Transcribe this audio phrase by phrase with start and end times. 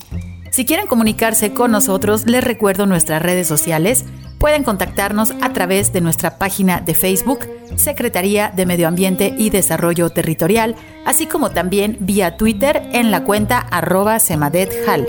[0.49, 4.05] Si quieren comunicarse con nosotros, les recuerdo nuestras redes sociales.
[4.39, 7.41] Pueden contactarnos a través de nuestra página de Facebook,
[7.75, 13.59] Secretaría de Medio Ambiente y Desarrollo Territorial, así como también vía Twitter en la cuenta
[13.59, 15.07] arroba semadethal.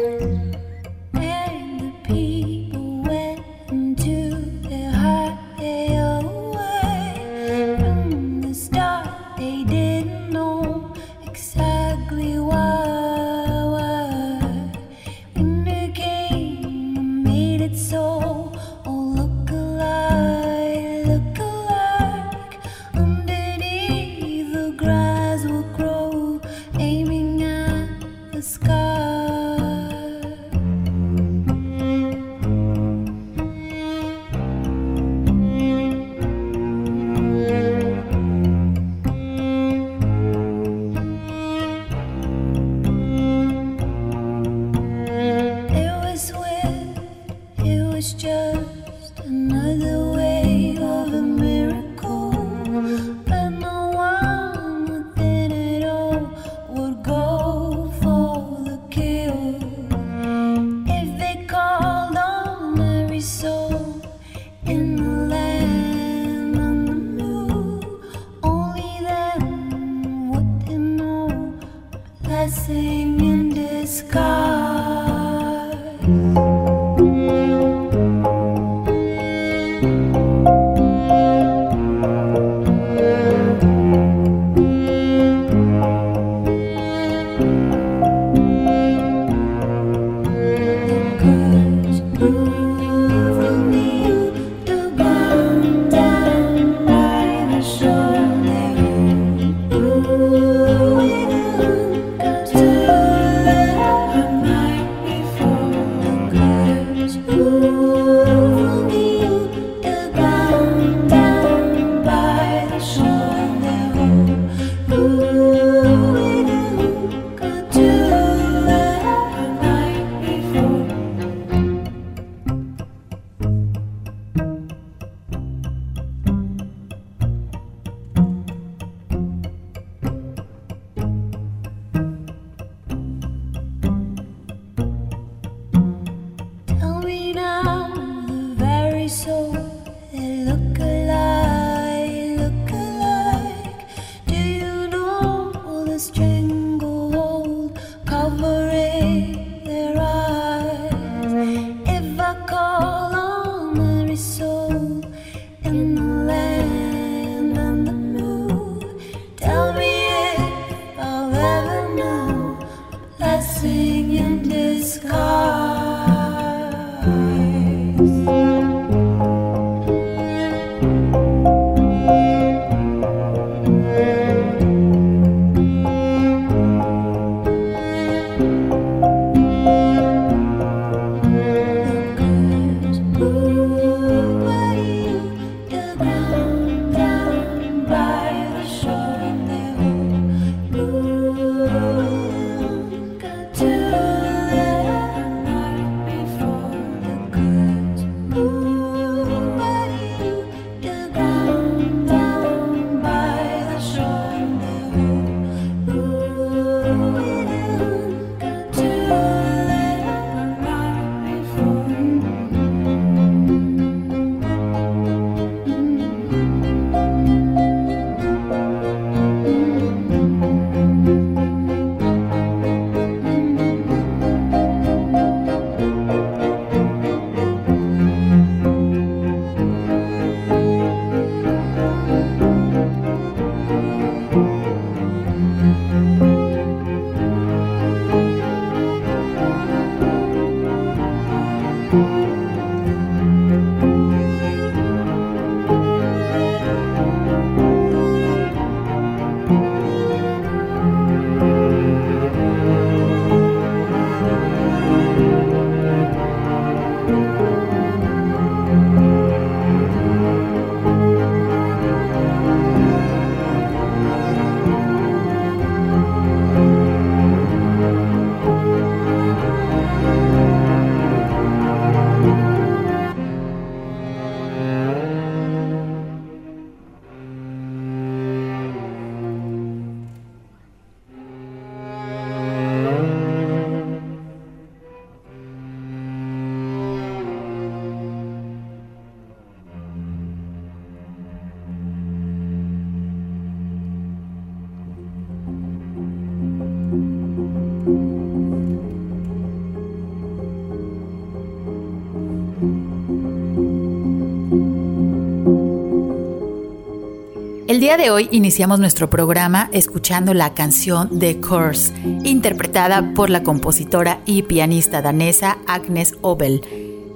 [307.68, 311.92] El día de hoy iniciamos nuestro programa escuchando la canción The Curse,
[312.23, 316.62] interpretada por la compositora y pianista danesa Agnes Obel.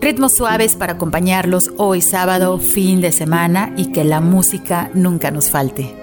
[0.00, 5.50] Ritmos suaves para acompañarlos hoy sábado, fin de semana y que la música nunca nos
[5.52, 5.94] falte.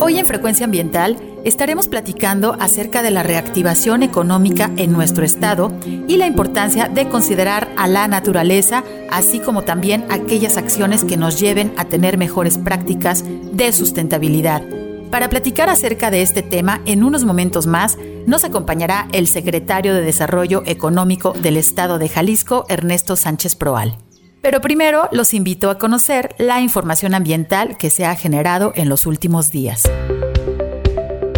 [0.00, 6.16] Hoy en Frecuencia Ambiental estaremos platicando acerca de la reactivación económica en nuestro estado y
[6.16, 11.72] la importancia de considerar a la naturaleza, así como también aquellas acciones que nos lleven
[11.76, 14.62] a tener mejores prácticas de sustentabilidad.
[15.10, 17.96] Para platicar acerca de este tema, en unos momentos más,
[18.26, 23.96] nos acompañará el secretario de Desarrollo Económico del Estado de Jalisco, Ernesto Sánchez Proal.
[24.42, 29.06] Pero primero los invito a conocer la información ambiental que se ha generado en los
[29.06, 29.82] últimos días.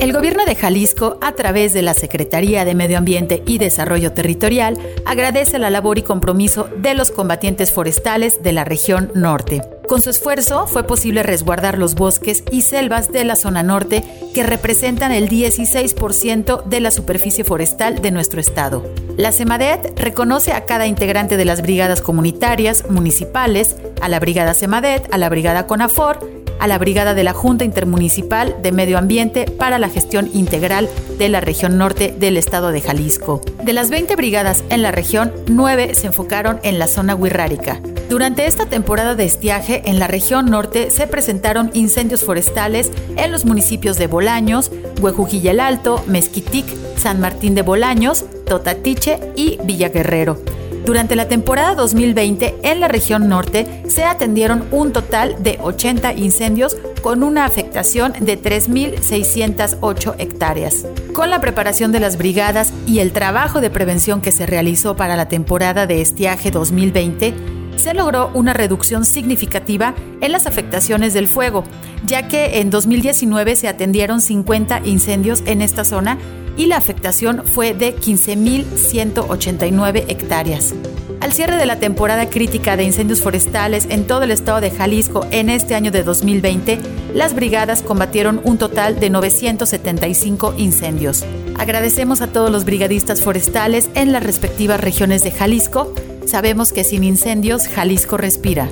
[0.00, 4.78] El gobierno de Jalisco, a través de la Secretaría de Medio Ambiente y Desarrollo Territorial,
[5.04, 9.60] agradece la labor y compromiso de los combatientes forestales de la región norte.
[9.86, 14.02] Con su esfuerzo fue posible resguardar los bosques y selvas de la zona norte
[14.32, 18.82] que representan el 16% de la superficie forestal de nuestro estado.
[19.18, 25.12] La CEMADET reconoce a cada integrante de las brigadas comunitarias, municipales, a la Brigada CEMADET,
[25.12, 29.78] a la Brigada CONAFOR, a la Brigada de la Junta Intermunicipal de Medio Ambiente para
[29.78, 33.40] la gestión integral de la región norte del estado de Jalisco.
[33.64, 37.80] De las 20 brigadas en la región, 9 se enfocaron en la zona huirrárica.
[38.08, 43.44] Durante esta temporada de estiaje en la región norte se presentaron incendios forestales en los
[43.44, 44.70] municipios de Bolaños,
[45.00, 46.66] Huejujilla el Alto, Mezquitic,
[46.96, 50.38] San Martín de Bolaños, Totatiche y Villaguerrero.
[50.84, 56.76] Durante la temporada 2020 en la región norte se atendieron un total de 80 incendios
[57.02, 60.86] con una afectación de 3.608 hectáreas.
[61.12, 65.16] Con la preparación de las brigadas y el trabajo de prevención que se realizó para
[65.16, 71.64] la temporada de estiaje 2020, se logró una reducción significativa en las afectaciones del fuego,
[72.06, 76.18] ya que en 2019 se atendieron 50 incendios en esta zona
[76.56, 80.74] y la afectación fue de 15.189 hectáreas.
[81.20, 85.26] Al cierre de la temporada crítica de incendios forestales en todo el estado de Jalisco
[85.30, 86.78] en este año de 2020,
[87.14, 91.26] las brigadas combatieron un total de 975 incendios.
[91.58, 95.92] Agradecemos a todos los brigadistas forestales en las respectivas regiones de Jalisco.
[96.26, 98.68] Sabemos que sin incendios Jalisco respira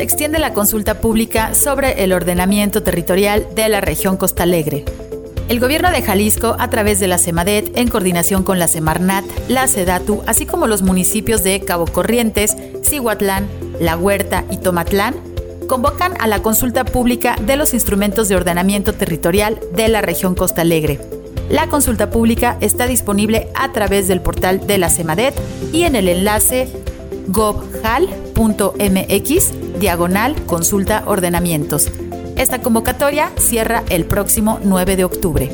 [0.00, 4.86] se extiende la consulta pública sobre el ordenamiento territorial de la región Costa Alegre.
[5.50, 9.68] El gobierno de Jalisco, a través de la CEMADET, en coordinación con la Semarnat, la
[9.68, 13.46] SEDATU, así como los municipios de Cabo Corrientes, Cihuatlán,
[13.78, 15.16] La Huerta y Tomatlán,
[15.66, 20.62] convocan a la consulta pública de los instrumentos de ordenamiento territorial de la región Costa
[20.62, 21.19] Alegre.
[21.50, 25.34] La consulta pública está disponible a través del portal de la CEMADET
[25.72, 26.68] y en el enlace
[27.26, 28.30] gobjal.mx
[29.80, 31.90] diagonal consulta ordenamientos.
[32.36, 35.50] Esta convocatoria cierra el próximo 9 de octubre.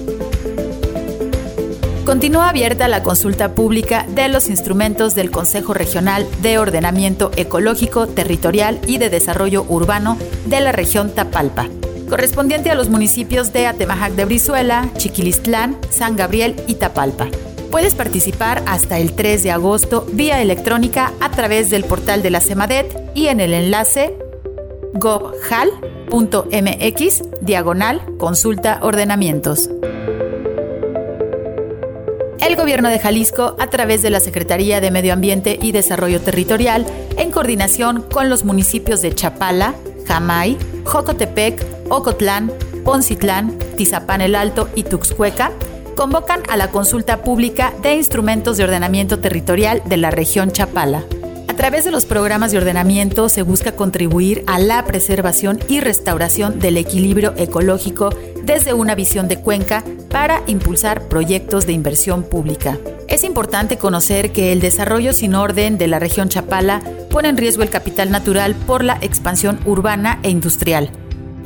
[2.05, 8.79] Continúa abierta la consulta pública de los instrumentos del Consejo Regional de Ordenamiento Ecológico, Territorial
[8.87, 11.69] y de Desarrollo Urbano de la región Tapalpa,
[12.07, 17.29] correspondiente a los municipios de Atemajac de Brizuela, Chiquilistlán, San Gabriel y Tapalpa.
[17.71, 22.41] Puedes participar hasta el 3 de agosto vía electrónica a través del portal de la
[22.41, 24.15] CEMADET y en el enlace
[24.95, 25.73] gobjal.mx
[27.41, 29.69] diagonal consulta ordenamientos.
[32.41, 36.87] El gobierno de Jalisco, a través de la Secretaría de Medio Ambiente y Desarrollo Territorial,
[37.19, 39.75] en coordinación con los municipios de Chapala,
[40.07, 42.53] Jamay, Jocotepec, Ocotlán,
[42.85, 45.53] Poncitlán, Tizapán el Alto y Tuxcueca,
[45.97, 51.05] convocan a la consulta pública de instrumentos de ordenamiento territorial de la región Chapala.
[51.49, 56.59] A través de los programas de ordenamiento se busca contribuir a la preservación y restauración
[56.59, 58.11] del equilibrio ecológico
[58.45, 62.79] desde una visión de cuenca para impulsar proyectos de inversión pública.
[63.09, 67.63] Es importante conocer que el desarrollo sin orden de la región Chapala pone en riesgo
[67.63, 70.91] el capital natural por la expansión urbana e industrial.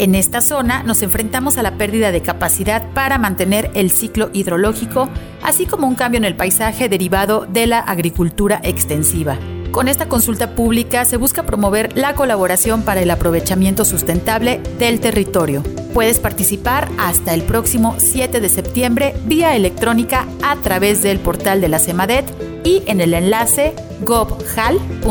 [0.00, 5.10] En esta zona nos enfrentamos a la pérdida de capacidad para mantener el ciclo hidrológico,
[5.42, 9.36] así como un cambio en el paisaje derivado de la agricultura extensiva.
[9.72, 15.62] Con esta consulta pública se busca promover la colaboración para el aprovechamiento sustentable del territorio.
[15.92, 21.68] Puedes participar hasta el próximo 7 de septiembre vía electrónica a través del portal de
[21.68, 22.24] la CEMADET
[22.64, 25.04] y en el enlace gobjal.mx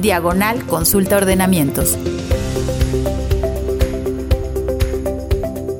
[0.00, 1.98] diagonal consulta ordenamientos.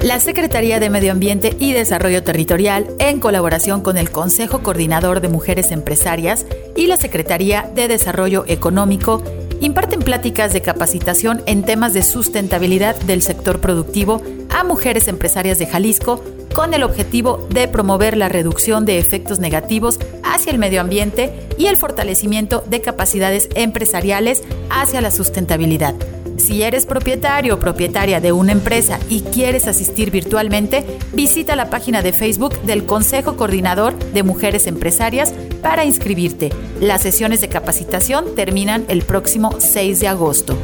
[0.06, 5.28] La Secretaría de Medio Ambiente y Desarrollo Territorial, en colaboración con el Consejo Coordinador de
[5.28, 6.46] Mujeres Empresarias
[6.76, 9.24] y la Secretaría de Desarrollo Económico,
[9.60, 15.66] imparten pláticas de capacitación en temas de sustentabilidad del sector productivo a mujeres empresarias de
[15.66, 16.22] Jalisco
[16.54, 21.66] con el objetivo de promover la reducción de efectos negativos hacia el medio ambiente y
[21.66, 25.96] el fortalecimiento de capacidades empresariales hacia la sustentabilidad.
[26.38, 32.02] Si eres propietario o propietaria de una empresa y quieres asistir virtualmente, visita la página
[32.02, 36.50] de Facebook del Consejo Coordinador de Mujeres Empresarias para inscribirte.
[36.80, 40.56] Las sesiones de capacitación terminan el próximo 6 de agosto.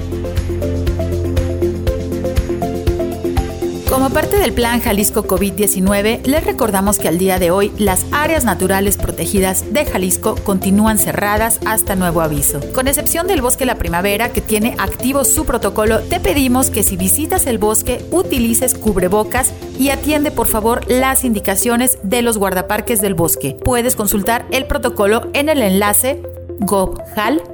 [4.03, 8.45] Como parte del plan Jalisco COVID-19, les recordamos que al día de hoy las áreas
[8.45, 12.59] naturales protegidas de Jalisco continúan cerradas hasta nuevo aviso.
[12.75, 16.97] Con excepción del bosque La Primavera, que tiene activo su protocolo, te pedimos que si
[16.97, 23.15] visitas el bosque utilices cubrebocas y atiende por favor las indicaciones de los guardaparques del
[23.15, 23.57] bosque.
[23.65, 26.21] Puedes consultar el protocolo en el enlace
[26.59, 27.45] gobhal.mx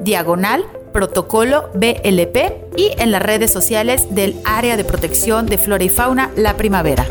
[0.00, 5.88] diagonal protocolo BLP y en las redes sociales del Área de Protección de Flora y
[5.88, 7.06] Fauna La Primavera.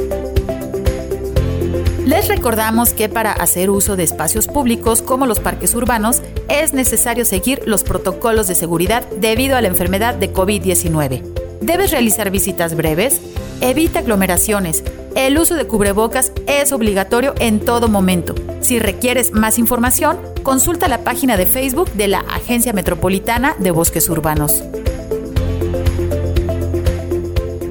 [2.06, 7.24] Les recordamos que para hacer uso de espacios públicos como los parques urbanos es necesario
[7.24, 11.22] seguir los protocolos de seguridad debido a la enfermedad de COVID-19.
[11.62, 13.22] Debes realizar visitas breves,
[13.62, 14.84] evita aglomeraciones,
[15.16, 18.36] el uso de cubrebocas es obligatorio en todo momento.
[18.62, 24.10] Si requieres más información, consulta la página de Facebook de la Agencia Metropolitana de Bosques
[24.10, 24.64] Urbanos.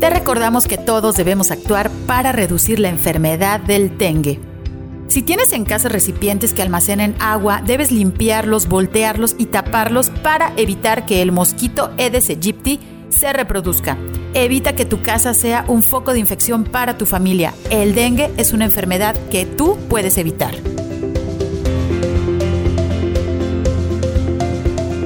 [0.01, 4.41] Te recordamos que todos debemos actuar para reducir la enfermedad del dengue.
[5.09, 11.07] Si tienes en casa recipientes que almacenen agua, debes limpiarlos, voltearlos y taparlos para evitar
[11.07, 12.79] que el mosquito Aedes aegypti
[13.09, 13.97] se reproduzca.
[14.41, 17.55] Evita que tu casa sea un foco de infección para tu familia.
[17.71, 20.55] El dengue es una enfermedad que tú puedes evitar.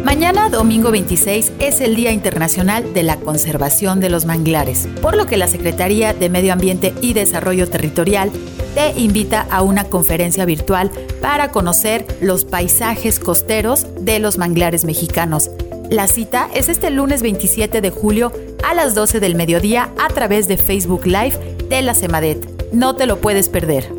[0.05, 5.25] Mañana, domingo 26, es el Día Internacional de la Conservación de los Manglares, por lo
[5.25, 8.31] que la Secretaría de Medio Ambiente y Desarrollo Territorial
[8.75, 10.91] te invita a una conferencia virtual
[11.23, 15.51] para conocer los paisajes costeros de los manglares mexicanos.
[15.89, 18.33] La cita es este lunes 27 de julio
[18.73, 21.38] a las 12 del mediodía a través de Facebook Live
[21.69, 22.73] de la Semadet.
[22.73, 23.93] No te lo puedes perder.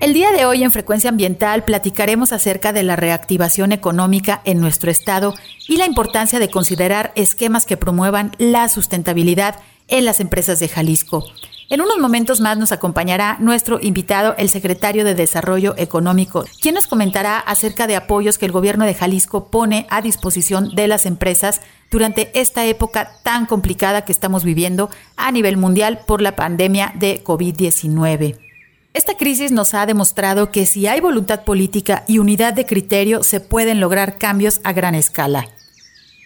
[0.00, 4.90] El día de hoy en Frecuencia Ambiental platicaremos acerca de la reactivación económica en nuestro
[4.90, 5.34] estado
[5.68, 9.56] y la importancia de considerar esquemas que promuevan la sustentabilidad
[9.88, 11.26] en las empresas de Jalisco.
[11.72, 16.88] En unos momentos más nos acompañará nuestro invitado, el secretario de Desarrollo Económico, quien nos
[16.88, 21.60] comentará acerca de apoyos que el gobierno de Jalisco pone a disposición de las empresas
[21.88, 27.22] durante esta época tan complicada que estamos viviendo a nivel mundial por la pandemia de
[27.22, 28.36] COVID-19.
[28.92, 33.38] Esta crisis nos ha demostrado que si hay voluntad política y unidad de criterio se
[33.38, 35.46] pueden lograr cambios a gran escala.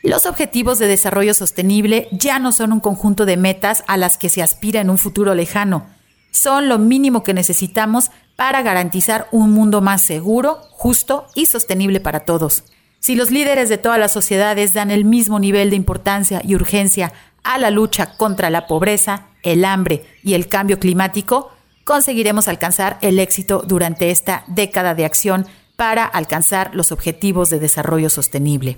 [0.04, 4.28] Los objetivos de desarrollo sostenible ya no son un conjunto de metas a las que
[4.28, 5.87] se aspira en un futuro lejano.
[6.30, 12.20] Son lo mínimo que necesitamos para garantizar un mundo más seguro, justo y sostenible para
[12.20, 12.64] todos.
[13.00, 17.14] Si los líderes de todas las sociedades dan el mismo nivel de importancia y urgencia
[17.42, 21.50] a la lucha contra la pobreza, el hambre y el cambio climático,
[21.84, 25.46] conseguiremos alcanzar el éxito durante esta década de acción
[25.76, 28.76] para alcanzar los objetivos de desarrollo sostenible.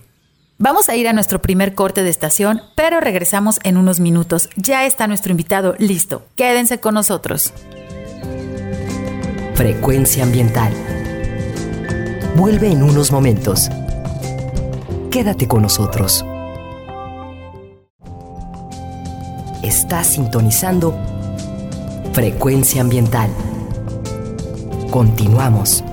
[0.58, 4.48] Vamos a ir a nuestro primer corte de estación, pero regresamos en unos minutos.
[4.56, 6.22] Ya está nuestro invitado listo.
[6.34, 7.52] Quédense con nosotros.
[9.54, 10.72] Frecuencia ambiental.
[12.36, 13.68] Vuelve en unos momentos.
[15.10, 16.24] Quédate con nosotros.
[19.62, 20.98] Estás sintonizando
[22.14, 23.28] Frecuencia ambiental.
[24.90, 25.84] Continuamos.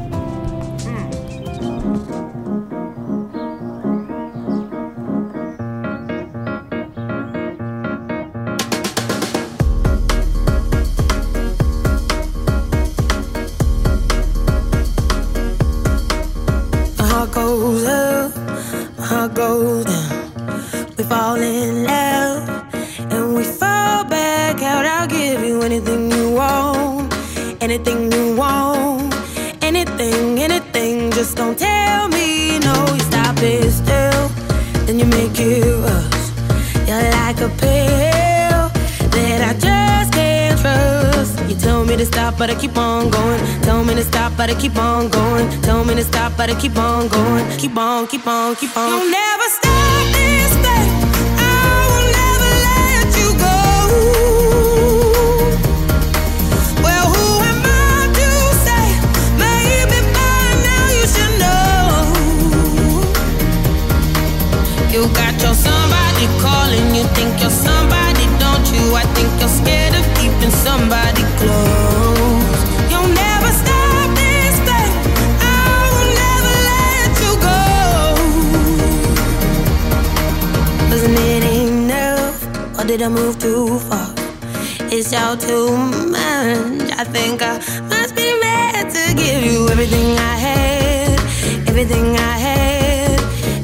[85.16, 85.78] All too
[86.10, 86.90] much.
[86.98, 91.20] I think I must be mad to give you everything I had,
[91.68, 93.20] everything I had,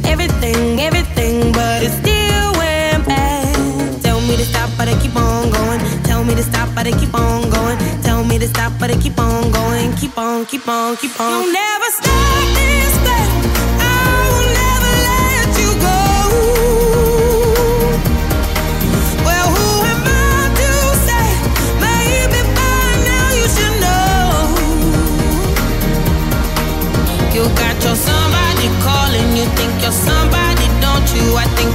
[0.05, 4.01] everything, everything, but it still went bad.
[4.03, 5.79] Tell me to stop, but I keep on going.
[6.03, 7.77] Tell me to stop, but I keep on going.
[8.03, 9.93] Tell me to stop, but I keep on going.
[9.95, 11.31] Keep on, keep on, keep on.
[11.31, 13.48] You'll never stop this thing.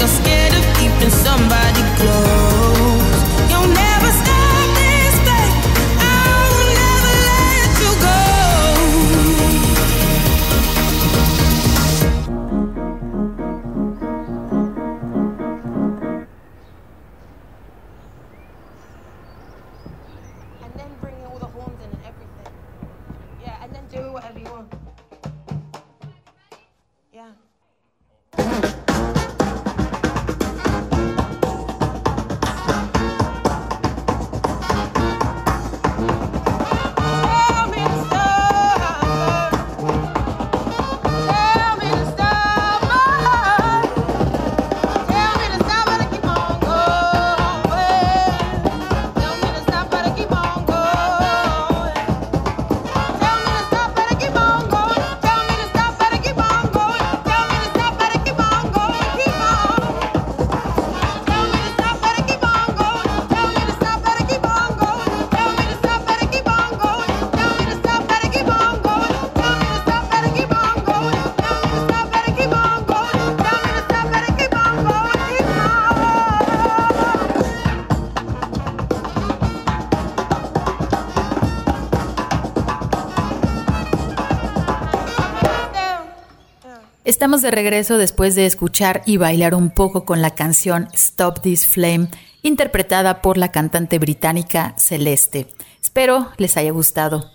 [0.00, 2.39] I think scared of keeping somebody close.
[87.20, 91.66] Estamos de regreso después de escuchar y bailar un poco con la canción Stop This
[91.66, 92.08] Flame,
[92.40, 95.46] interpretada por la cantante británica Celeste.
[95.82, 97.30] Espero les haya gustado.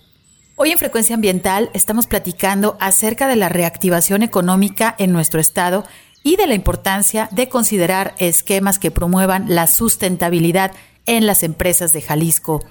[0.55, 5.83] Hoy en Frecuencia Ambiental estamos platicando acerca de la reactivación económica en nuestro estado
[6.23, 10.71] y de la importancia de considerar esquemas que promuevan la sustentabilidad
[11.05, 12.65] en las empresas de Jalisco.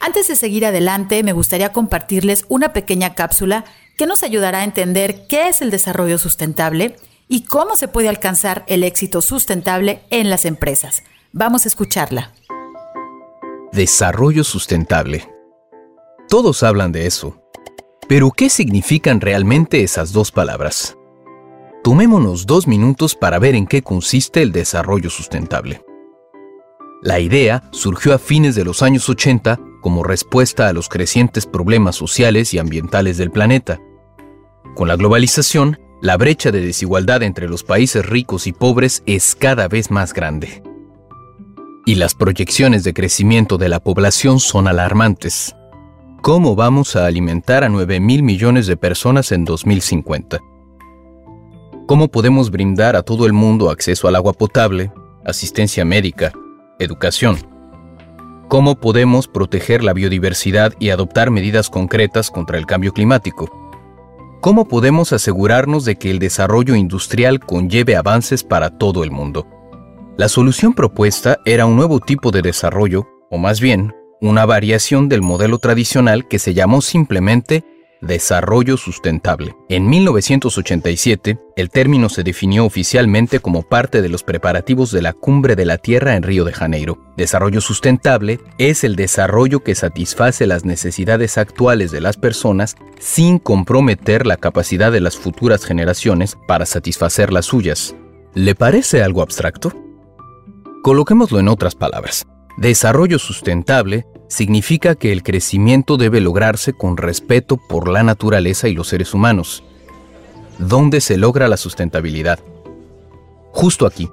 [0.00, 3.64] Antes de seguir adelante, me gustaría compartirles una pequeña cápsula
[3.96, 6.96] que nos ayudará a entender qué es el desarrollo sustentable
[7.28, 11.02] y cómo se puede alcanzar el éxito sustentable en las empresas.
[11.32, 12.32] Vamos a escucharla.
[13.72, 15.28] Desarrollo sustentable.
[16.28, 17.38] Todos hablan de eso.
[18.08, 20.96] Pero ¿qué significan realmente esas dos palabras?
[21.82, 25.82] Tomémonos dos minutos para ver en qué consiste el desarrollo sustentable.
[27.02, 31.96] La idea surgió a fines de los años 80 como respuesta a los crecientes problemas
[31.96, 33.80] sociales y ambientales del planeta.
[34.76, 39.66] Con la globalización, la brecha de desigualdad entre los países ricos y pobres es cada
[39.66, 40.62] vez más grande.
[41.86, 45.56] Y las proyecciones de crecimiento de la población son alarmantes.
[46.22, 50.38] ¿Cómo vamos a alimentar a 9 mil millones de personas en 2050?
[51.88, 54.92] ¿Cómo podemos brindar a todo el mundo acceso al agua potable,
[55.24, 56.32] asistencia médica,
[56.82, 57.38] educación?
[58.48, 63.50] ¿Cómo podemos proteger la biodiversidad y adoptar medidas concretas contra el cambio climático?
[64.42, 69.46] ¿Cómo podemos asegurarnos de que el desarrollo industrial conlleve avances para todo el mundo?
[70.18, 75.22] La solución propuesta era un nuevo tipo de desarrollo, o más bien, una variación del
[75.22, 77.64] modelo tradicional que se llamó simplemente
[78.02, 79.56] desarrollo sustentable.
[79.68, 85.56] En 1987, el término se definió oficialmente como parte de los preparativos de la Cumbre
[85.56, 86.98] de la Tierra en Río de Janeiro.
[87.16, 94.26] Desarrollo sustentable es el desarrollo que satisface las necesidades actuales de las personas sin comprometer
[94.26, 97.94] la capacidad de las futuras generaciones para satisfacer las suyas.
[98.34, 99.72] ¿Le parece algo abstracto?
[100.82, 102.26] Coloquémoslo en otras palabras.
[102.56, 108.88] Desarrollo sustentable significa que el crecimiento debe lograrse con respeto por la naturaleza y los
[108.88, 109.62] seres humanos.
[110.58, 112.40] ¿Dónde se logra la sustentabilidad?
[113.50, 114.08] Justo aquí,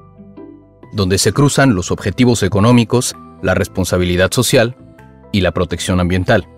[0.92, 4.76] donde se cruzan los objetivos económicos, la responsabilidad social
[5.32, 6.50] y la protección ambiental.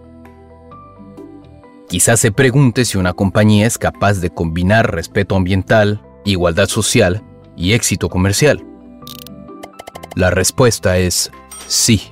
[1.87, 7.21] Quizás se pregunte si una compañía es capaz de combinar respeto ambiental, igualdad social
[7.55, 8.65] y éxito comercial.
[10.15, 11.29] La respuesta es
[11.67, 12.11] sí.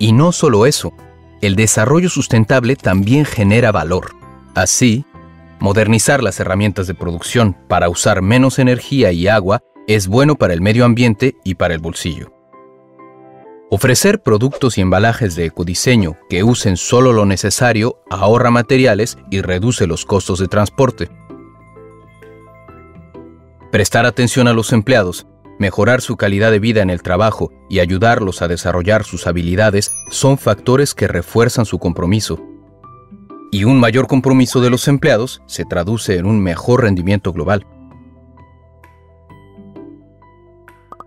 [0.00, 0.94] Y no solo eso,
[1.42, 4.16] el desarrollo sustentable también genera valor.
[4.54, 5.04] Así,
[5.60, 10.62] modernizar las herramientas de producción para usar menos energía y agua es bueno para el
[10.62, 12.32] medio ambiente y para el bolsillo.
[13.68, 19.86] Ofrecer productos y embalajes de ecodiseño que usen solo lo necesario ahorra materiales y reduce
[19.86, 21.10] los costos de transporte.
[23.70, 25.26] Prestar atención a los empleados
[25.60, 30.38] mejorar su calidad de vida en el trabajo y ayudarlos a desarrollar sus habilidades son
[30.38, 32.40] factores que refuerzan su compromiso.
[33.52, 37.66] Y un mayor compromiso de los empleados se traduce en un mejor rendimiento global.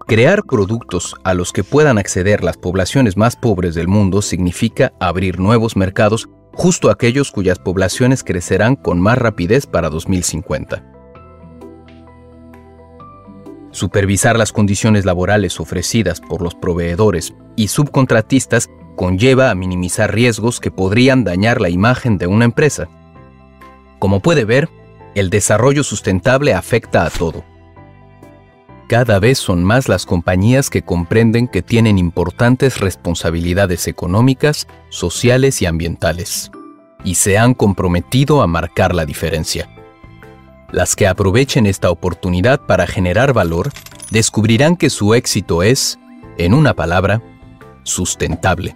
[0.05, 5.39] Crear productos a los que puedan acceder las poblaciones más pobres del mundo significa abrir
[5.39, 10.92] nuevos mercados justo aquellos cuyas poblaciones crecerán con más rapidez para 2050.
[13.83, 20.71] Supervisar las condiciones laborales ofrecidas por los proveedores y subcontratistas conlleva a minimizar riesgos que
[20.71, 22.87] podrían dañar la imagen de una empresa.
[23.99, 24.69] Como puede ver,
[25.15, 27.43] el desarrollo sustentable afecta a todo.
[28.87, 35.65] Cada vez son más las compañías que comprenden que tienen importantes responsabilidades económicas, sociales y
[35.65, 36.51] ambientales,
[37.03, 39.67] y se han comprometido a marcar la diferencia.
[40.73, 43.71] Las que aprovechen esta oportunidad para generar valor
[44.09, 45.99] descubrirán que su éxito es,
[46.39, 47.21] en una palabra,
[47.83, 48.75] sustentable.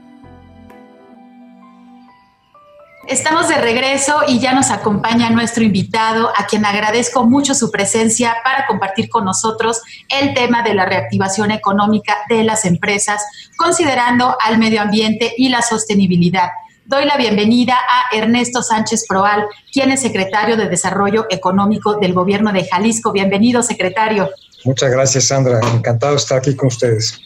[3.08, 8.36] Estamos de regreso y ya nos acompaña nuestro invitado, a quien agradezco mucho su presencia
[8.44, 13.24] para compartir con nosotros el tema de la reactivación económica de las empresas,
[13.58, 16.50] considerando al medio ambiente y la sostenibilidad
[16.88, 22.54] doy la bienvenida a Ernesto Sánchez Proal, quien es secretario de Desarrollo Económico del Gobierno
[22.54, 23.12] de Jalisco.
[23.12, 24.30] Bienvenido, secretario.
[24.64, 25.60] Muchas gracias, Sandra.
[25.74, 27.20] Encantado de estar aquí con ustedes.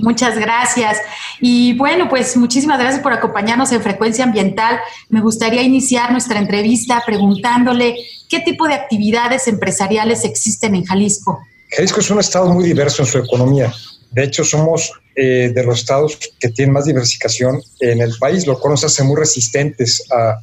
[0.00, 0.98] Muchas gracias.
[1.40, 4.80] Y bueno, pues muchísimas gracias por acompañarnos en Frecuencia Ambiental.
[5.08, 7.96] Me gustaría iniciar nuestra entrevista preguntándole
[8.28, 11.40] qué tipo de actividades empresariales existen en Jalisco.
[11.70, 13.72] Jalisco es un estado muy diverso en su economía.
[14.12, 18.56] De hecho, somos eh, de los estados que tienen más diversificación en el país, lo
[18.58, 20.38] cual nos hace muy resistentes a,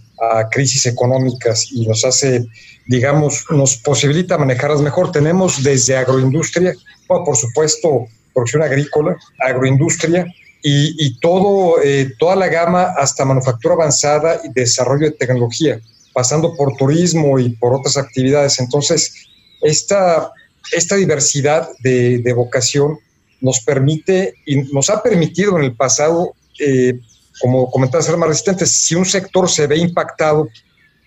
[0.50, 2.46] crisis económicas y nos hace,
[2.88, 5.12] digamos, nos posibilita manejarlas mejor.
[5.12, 6.74] Tenemos desde agroindustria,
[7.08, 10.26] bueno, por supuesto, producción agrícola, agroindustria
[10.64, 15.80] y, todo, eh, toda la gama hasta manufactura avanzada y desarrollo de tecnología,
[16.14, 18.60] pasando por turismo y por otras actividades.
[18.60, 19.28] Entonces,
[19.62, 20.32] esta,
[20.72, 22.98] esta diversidad de vocación
[23.46, 27.00] nos permite y nos ha permitido en el pasado, eh,
[27.40, 28.72] como comentar, ser más resistentes.
[28.72, 30.50] Si un sector se ve impactado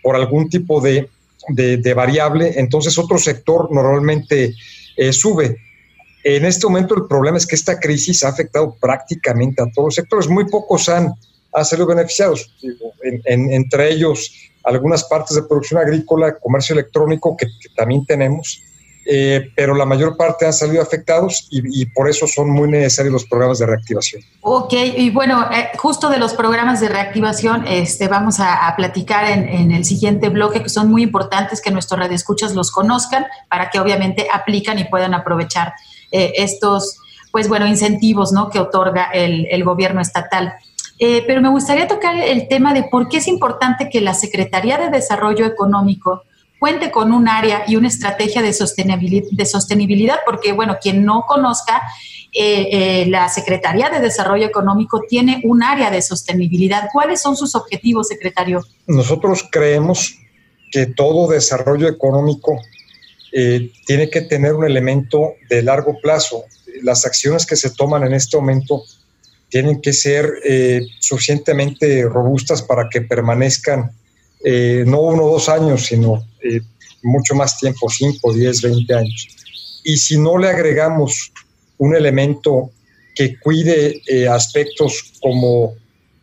[0.02, 1.10] por algún tipo de,
[1.96, 4.54] variable, entonces otro sector normalmente
[4.96, 5.56] eh, sube.
[6.22, 9.94] En este momento el problema es que esta crisis ha afectado prácticamente a todos los
[9.96, 10.28] sectores.
[10.28, 11.12] Muy pocos han,
[11.52, 12.54] han salido beneficiados,
[13.02, 18.62] en, en, entre ellos algunas partes de producción agrícola, comercio electrónico que también tenemos,
[19.10, 23.24] eh, pero la mayor parte han salido afectados y, por eso son muy necesarios los
[23.24, 24.22] programas de reactivación.
[24.42, 29.72] Ok, y bueno, eh, justo de los programas de reactivación este, vamos a, platicar en,
[29.72, 34.26] el siguiente bloque, que son muy importantes que nuestros radioescuchas los conozcan para que obviamente
[34.30, 35.72] aplican y puedan aprovechar
[36.12, 36.98] eh, estos,
[37.32, 38.50] pues bueno, incentivos ¿no?
[38.50, 40.52] que otorga el, gobierno estatal.
[40.98, 44.90] Pero me gustaría tocar el tema de por qué es importante que la Secretaría de
[44.90, 46.24] Desarrollo Económico
[46.58, 51.24] cuente con un área y una estrategia de sostenibilidad, de sostenibilidad porque, bueno, quien no
[51.26, 51.82] conozca,
[52.32, 52.68] eh,
[53.02, 56.88] eh, la Secretaría de Desarrollo Económico tiene un área de sostenibilidad.
[56.92, 58.62] ¿Cuáles son sus objetivos, secretario?
[58.86, 60.18] Nosotros creemos
[60.70, 62.60] que todo desarrollo económico
[63.32, 66.44] eh, tiene que tener un elemento de largo plazo.
[66.82, 68.82] Las acciones que se toman en este momento
[69.48, 73.90] tienen que ser eh, suficientemente robustas para que permanezcan
[74.86, 76.22] no uno o dos años, sino
[77.02, 79.28] mucho más tiempo, 5, 10, 20 años.
[79.84, 81.32] Y si no le agregamos
[81.78, 82.70] un elemento
[83.14, 85.74] que cuide eh, aspectos como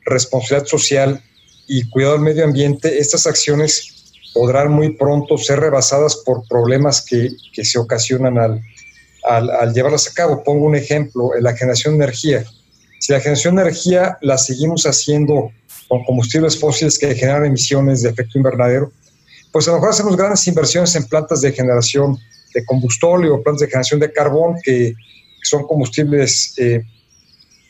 [0.05, 1.21] responsabilidad social
[1.67, 7.29] y cuidado del medio ambiente, estas acciones podrán muy pronto ser rebasadas por problemas que,
[7.53, 8.61] que se ocasionan al,
[9.23, 10.43] al, al, llevarlas a cabo.
[10.43, 12.45] Pongo un ejemplo, la generación de energía.
[12.99, 15.51] Si la generación de energía la seguimos haciendo
[15.87, 18.91] con combustibles fósiles que generan emisiones de efecto invernadero,
[19.55, 22.17] pues a lo mejor hacemos grandes inversiones en plantas de generación
[22.53, 24.93] de combustóleo, plantas de generación de carbón, que
[25.43, 26.83] son combustibles eh,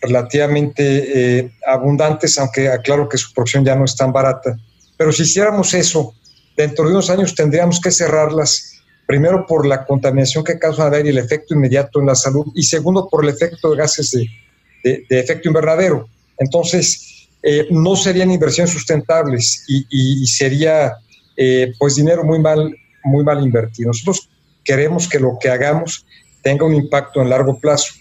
[0.01, 4.57] relativamente eh, abundantes, aunque aclaro que su producción ya no es tan barata.
[4.97, 6.15] Pero si hiciéramos eso,
[6.57, 11.09] dentro de unos años tendríamos que cerrarlas, primero por la contaminación que causa el aire
[11.09, 15.05] y el efecto inmediato en la salud, y segundo por el efecto de gases de,
[15.11, 16.09] efecto invernadero.
[16.39, 20.95] Entonces, eh, no serían inversiones sustentables y sería
[21.37, 23.87] eh, pues dinero muy mal, muy mal invertido.
[23.87, 24.29] Nosotros
[24.63, 26.05] queremos que lo que hagamos
[26.41, 27.93] tenga un impacto en largo plazo.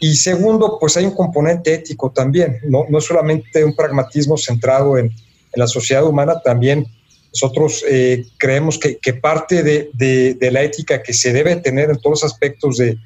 [0.00, 5.10] Y segundo, pues hay un componente ético también, no, no solamente un pragmatismo centrado en,
[5.54, 6.86] la sociedad humana, también
[7.32, 11.96] nosotros eh, creemos que, que parte de, de, la ética que se debe tener en
[11.96, 12.96] todos los aspectos de,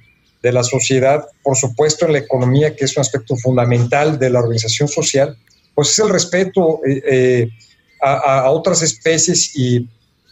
[0.42, 4.40] de, la sociedad, por supuesto en la economía, que es un aspecto fundamental de la
[4.40, 5.38] organización social,
[5.74, 7.48] pues es el respeto eh,
[8.02, 9.88] a, a, otras especies y,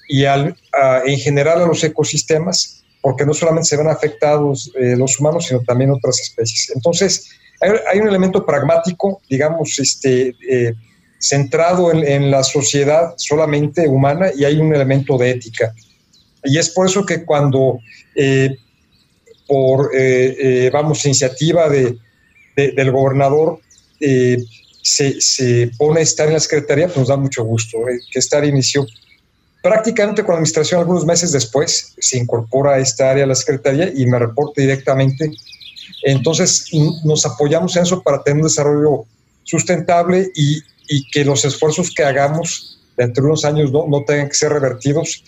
[0.09, 4.95] y al, a, en general a los ecosistemas porque no solamente se ven afectados eh,
[4.97, 6.71] los humanos, sino también otras especies.
[6.75, 7.31] Entonces,
[7.61, 10.75] hay, hay un elemento pragmático, digamos, este, eh,
[11.19, 15.75] centrado en, en, la sociedad solamente humana y hay un elemento de ética.
[16.45, 17.79] Y es por eso que cuando,
[18.15, 18.57] eh,
[19.47, 21.99] por, eh, eh, vamos, iniciativa de,
[22.57, 23.61] de, del gobernador,
[24.01, 24.39] eh,
[24.83, 27.79] se, se, pone estar en la Secretaría, pues nos da mucho gusto,
[28.13, 28.87] que estar inició
[29.63, 33.93] prácticamente con la administración, algunos meses después, se incorpora a esta área a la Secretaría
[33.95, 35.31] y me reporta directamente.
[36.05, 36.67] Entonces,
[37.05, 39.05] nos apoyamos en eso para tener un desarrollo
[39.45, 44.29] sustentable y, y que los esfuerzos que hagamos dentro de unos años no, no tengan
[44.29, 45.23] que ser revertidos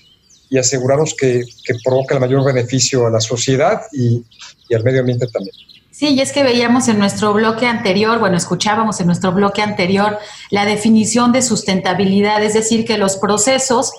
[0.49, 4.25] y asegurarnos que, que provoca el mayor beneficio a la sociedad y,
[4.69, 5.55] y al medio ambiente también.
[6.03, 10.19] Sí, y es que veíamos en nuestro bloque anterior, bueno, escuchábamos en nuestro bloque anterior
[10.51, 13.93] la definición de sustentabilidad, es decir, que los procesos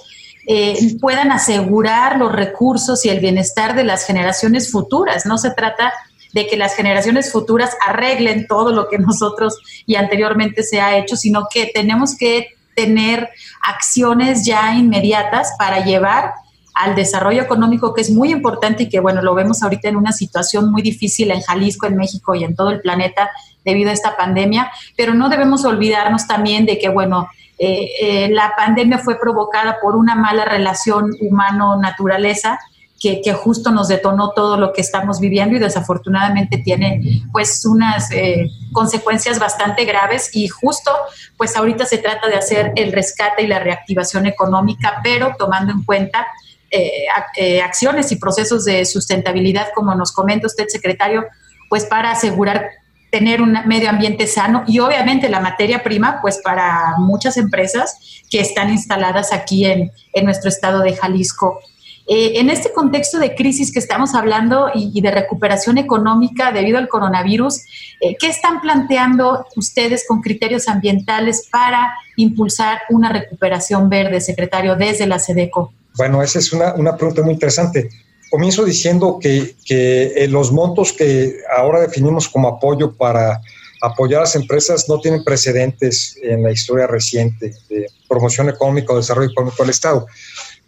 [0.45, 5.25] eh, puedan asegurar los recursos y el bienestar de las generaciones futuras.
[5.25, 5.93] No se trata
[6.33, 11.15] de que las generaciones futuras arreglen todo lo que nosotros y anteriormente se ha hecho,
[11.15, 13.29] sino que tenemos que tener
[13.61, 16.33] acciones ya inmediatas para llevar
[16.73, 20.11] al desarrollo económico que es muy importante y que bueno, lo vemos ahorita en una
[20.11, 23.29] situación muy difícil en Jalisco, en México y en todo el planeta
[23.63, 28.53] debido a esta pandemia, pero no debemos olvidarnos también de que bueno, eh, eh, la
[28.57, 32.59] pandemia fue provocada por una mala relación humano-naturaleza
[32.99, 38.09] que, que, justo nos detonó todo lo que estamos viviendo y desafortunadamente tiene pues unas
[38.11, 40.29] eh, consecuencias bastante graves.
[40.33, 40.89] Y justo
[41.37, 45.83] pues ahorita se trata de hacer el rescate y la reactivación económica, pero tomando en
[45.83, 46.25] cuenta
[46.73, 47.05] eh,
[47.37, 51.25] eh, acciones y procesos de sustentabilidad, como nos comenta usted, secretario,
[51.69, 52.69] pues para asegurar
[53.11, 58.39] tener un medio ambiente sano y obviamente la materia prima, pues para muchas empresas que
[58.39, 61.59] están instaladas aquí en, en nuestro estado de Jalisco.
[62.05, 66.89] Eh, en este contexto de crisis que estamos hablando y, de recuperación económica debido al
[66.89, 67.61] coronavirus,
[68.01, 75.07] eh, ¿qué están planteando ustedes con criterios ambientales para impulsar una recuperación verde, secretario, desde
[75.07, 75.71] la SEDECO?
[75.95, 77.89] Bueno, esa es una, una pregunta muy interesante
[78.33, 83.39] comienzo diciendo que, que eh, los montos que ahora definimos como apoyo para
[83.79, 88.97] apoyar a las empresas no tienen precedentes en la historia reciente de promoción económica o
[88.97, 90.07] desarrollo económico del Estado.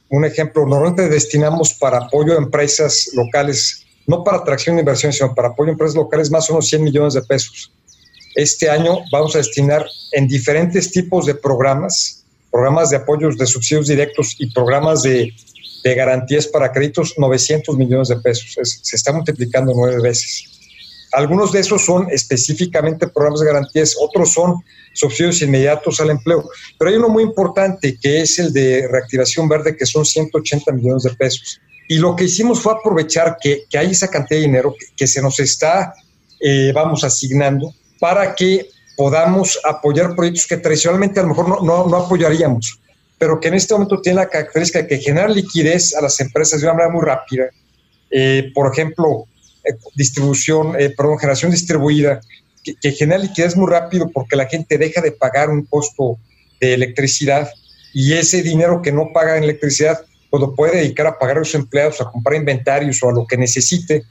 [0.10, 5.34] Un ejemplo, normalmente destinamos para apoyo a empresas locales, no para atracción de inversiones, sino
[5.34, 7.72] para apoyo a empresas locales más o menos 100 millones de pesos.
[8.36, 12.25] Este año vamos a destinar en diferentes tipos de programas,
[12.56, 15.34] programas de apoyos de subsidios directos y programas de
[15.86, 18.58] de garantías para créditos 900 millones de pesos.
[18.58, 20.46] Es, se está multiplicando nueve veces.
[21.12, 24.64] Algunos de esos son específicamente programas de garantías, otros son
[24.96, 26.44] subsidios inmediatos al empleo.
[26.80, 31.04] Pero hay uno muy importante que es el de reactivación verde, que son 180 millones
[31.04, 31.62] de pesos.
[31.88, 35.06] Y lo que hicimos fue aprovechar que, que hay esa cantidad de dinero que, que
[35.06, 35.94] se nos está,
[36.42, 41.88] eh, vamos, asignando para que podamos apoyar proyectos que tradicionalmente a lo mejor no, no,
[41.88, 42.80] no apoyaríamos
[43.18, 46.60] pero que en este momento tiene la característica de que genera liquidez a las empresas
[46.60, 47.46] de una manera muy rápida.
[48.12, 49.26] Eh, por ejemplo,
[49.64, 52.20] eh, distribución, eh, perdón, generación distribuida,
[52.64, 56.18] que, que, genera liquidez muy rápido porque la gente deja de pagar un costo
[56.60, 57.50] de electricidad
[57.94, 61.44] y ese dinero que no paga en electricidad, pues lo puede dedicar a pagar a
[61.44, 64.04] sus empleados, a comprar inventarios o a lo que necesite,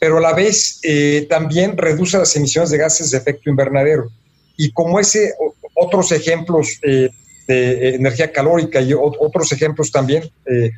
[0.00, 4.10] pero a la vez eh, también reduce las emisiones de gases de efecto invernadero.
[4.58, 5.32] Y como ese,
[5.74, 7.08] otros ejemplos eh,
[7.46, 10.70] de energía calórica y otros ejemplos también eh,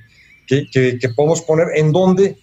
[0.46, 2.36] que, que, podemos poner en donde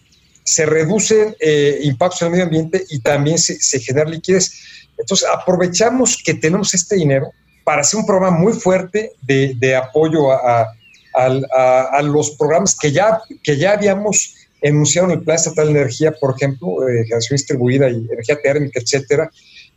[0.44, 4.52] se reducen eh, impactos en el medio ambiente y también se, se, genera liquidez.
[4.98, 7.32] Entonces, aprovechamos que tenemos este dinero
[7.64, 10.74] para hacer un programa muy fuerte de, de apoyo a,
[11.14, 15.80] a, a, los programas que ya, que ya habíamos enunciado en el Plan Estatal de
[15.80, 19.30] Energía, por ejemplo, eh, generación distribuida y energía térmica, etcétera,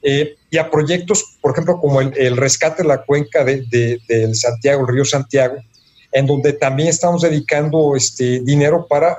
[0.03, 4.35] eh, y a proyectos, por ejemplo, como el, rescate de la cuenca del de, de
[4.35, 5.57] Santiago, el río Santiago,
[6.13, 9.19] en donde también estamos dedicando este dinero para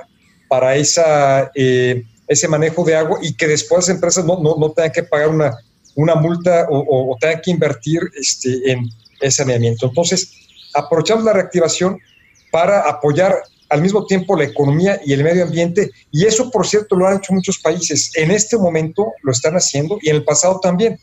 [0.52, 4.70] para esa, eh, ese manejo de agua y que después las empresas no, no, no
[4.72, 5.56] tengan que pagar una,
[5.94, 8.86] una multa o, tengan que invertir este, en
[9.22, 9.86] ese saneamiento.
[9.86, 10.30] Entonces,
[10.74, 11.98] aprovechamos la reactivación
[12.50, 13.36] para apoyar
[13.72, 17.16] al mismo tiempo la economía y el medio ambiente, y eso, por cierto, lo han
[17.16, 18.10] hecho muchos países.
[18.16, 21.00] En este momento lo están haciendo y en el pasado también.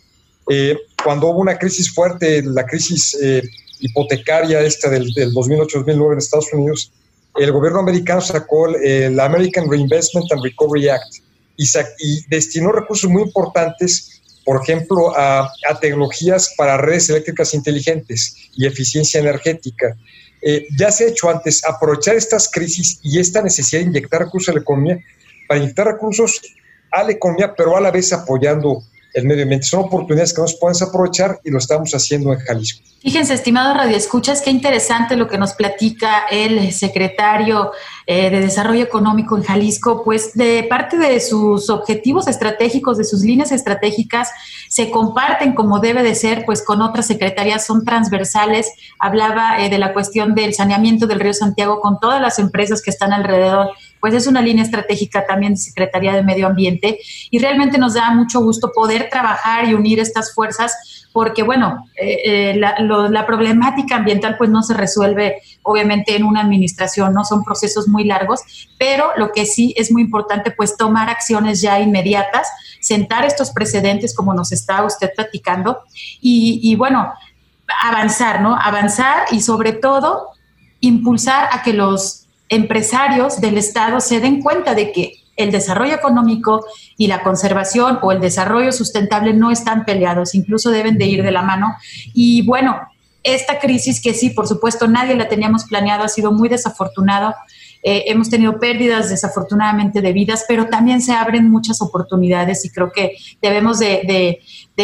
[0.52, 3.42] Eh, cuando hubo una crisis fuerte, la crisis eh,
[3.80, 6.92] hipotecaria esta del, del 2008-2009 en Estados Unidos,
[7.38, 11.16] el gobierno americano sacó el American Reinvestment and Recovery Act
[11.58, 11.66] y,
[12.00, 18.68] y destinó recursos muy importantes, por ejemplo, a, a, tecnologías para redes eléctricas inteligentes y
[18.68, 19.98] eficiencia energética.
[20.42, 24.50] Eh, ya se ha hecho antes, aprovechar estas crisis y esta necesidad de inyectar recursos
[24.50, 25.00] a la economía,
[25.48, 26.42] para inyectar recursos
[26.92, 29.66] a la economía, pero a la vez apoyando el medio ambiente.
[29.66, 32.84] Son oportunidades que nos podemos aprovechar y lo estamos haciendo en Jalisco.
[33.02, 37.72] Fíjense, estimados radioescuchas, qué interesante lo que nos platica el secretario
[38.06, 43.22] eh, de Desarrollo Económico en Jalisco, pues de parte de sus objetivos estratégicos, de sus
[43.22, 44.30] líneas estratégicas,
[44.68, 48.70] se comparten como debe de ser, pues con otras secretarías, son transversales.
[49.00, 52.90] Hablaba eh, de la cuestión del saneamiento del río Santiago con todas las empresas que
[52.90, 53.70] están alrededor
[54.00, 58.12] pues es una línea estratégica también de Secretaría de Medio Ambiente y realmente nos da
[58.12, 64.38] mucho gusto poder trabajar y unir estas fuerzas porque, bueno, eh, eh, la, problemática ambiental
[64.38, 68.42] pues no se resuelve obviamente en una administración, no son procesos muy largos,
[68.78, 72.48] pero lo que sí es muy importante pues tomar acciones ya inmediatas,
[72.80, 75.80] sentar estos precedentes como nos está usted platicando
[76.22, 77.12] y bueno,
[77.82, 78.56] avanzar, ¿no?
[78.56, 80.30] Avanzar y sobre todo
[80.80, 86.66] impulsar a que los empresarios del Estado se den cuenta de que el desarrollo económico
[86.98, 91.32] y la conservación o el desarrollo sustentable no están peleados, incluso deben de ir de
[91.32, 91.76] la mano.
[92.14, 92.78] Y bueno,
[93.24, 97.34] esta crisis que sí, por supuesto, nadie la teníamos planeado, ha sido muy desafortunado.
[97.82, 102.92] Eh, hemos tenido pérdidas desafortunadamente de vidas, pero también se abren muchas oportunidades y creo
[102.92, 104.40] que debemos de,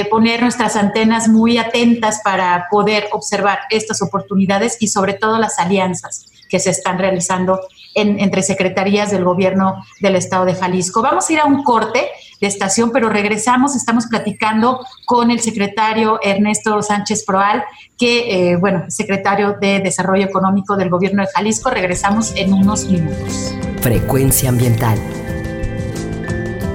[0.10, 6.28] poner nuestras antenas muy atentas para poder observar estas oportunidades y sobre todo las alianzas
[6.50, 7.60] que se están realizando
[7.94, 11.02] en, entre secretarías del gobierno del estado de Jalisco.
[11.02, 12.10] Vamos a ir a un corte
[12.42, 17.64] de estación, pero regresamos, estamos platicando con el secretario Ernesto Sánchez Proal,
[17.98, 21.70] que, eh, bueno, secretario de Desarrollo Económico del gobierno de Jalisco.
[21.70, 23.56] Regresamos en unos minutos.
[23.82, 25.00] Frecuencia ambiental.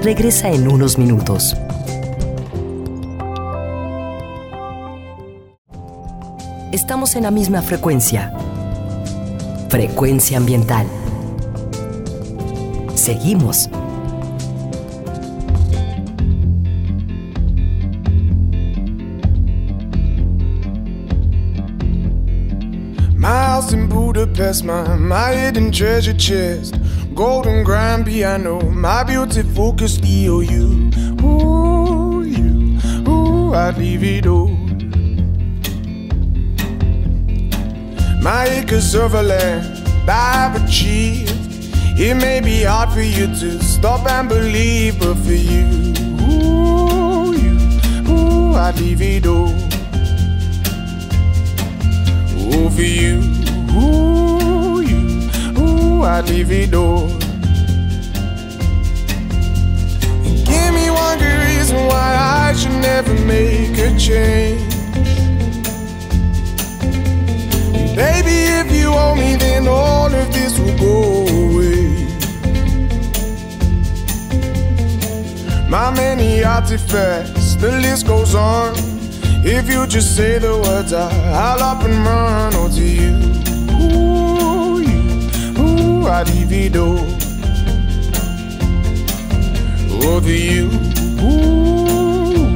[0.02, 1.56] Regresa en unos minutos.
[6.72, 8.32] Estamos en la misma frecuencia.
[9.70, 10.84] Frecuencia ambiental.
[12.96, 13.70] Seguimos.
[23.60, 26.74] House in Budapest, my, my hidden treasure chest,
[27.14, 31.22] golden grand piano, my beauty focused EOU.
[31.22, 34.59] Ooh, you, ooh, leave it all.
[38.22, 41.30] My acres of land I've achieved.
[41.98, 47.56] It may be hard for you to stop and believe, but for you, ooh, you,
[48.10, 49.54] ooh, I'd leave it all.
[52.40, 53.22] Ooh, for you,
[53.76, 57.08] ooh, you, ooh, I'd leave it all.
[60.44, 64.69] Give me one good reason why I should never make a change.
[68.01, 72.09] Baby, if you owe me, then all of this will go away.
[75.68, 78.72] My many artifacts, the list goes on.
[79.44, 82.55] If you just say the words, I'll up and run.
[82.55, 83.16] Oh, to you,
[83.82, 85.01] ooh, you,
[85.61, 86.96] ooh, I divido.
[90.05, 90.70] Oh, to you,
[91.20, 92.48] ooh,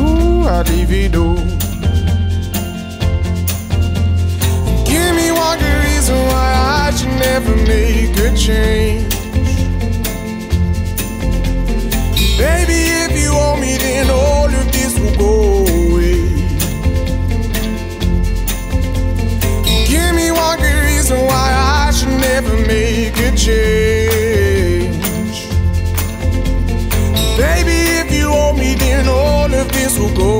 [0.00, 1.49] ooh, I divido.
[5.20, 6.48] me one good reason why
[6.84, 9.12] I should never make a change.
[12.38, 15.34] Baby, if you want me, then all of this will go
[15.82, 16.20] away.
[19.92, 21.48] Give me one good reason why
[21.84, 23.78] I should never make a change.
[27.42, 30.39] Baby, if you want me, then all of this will go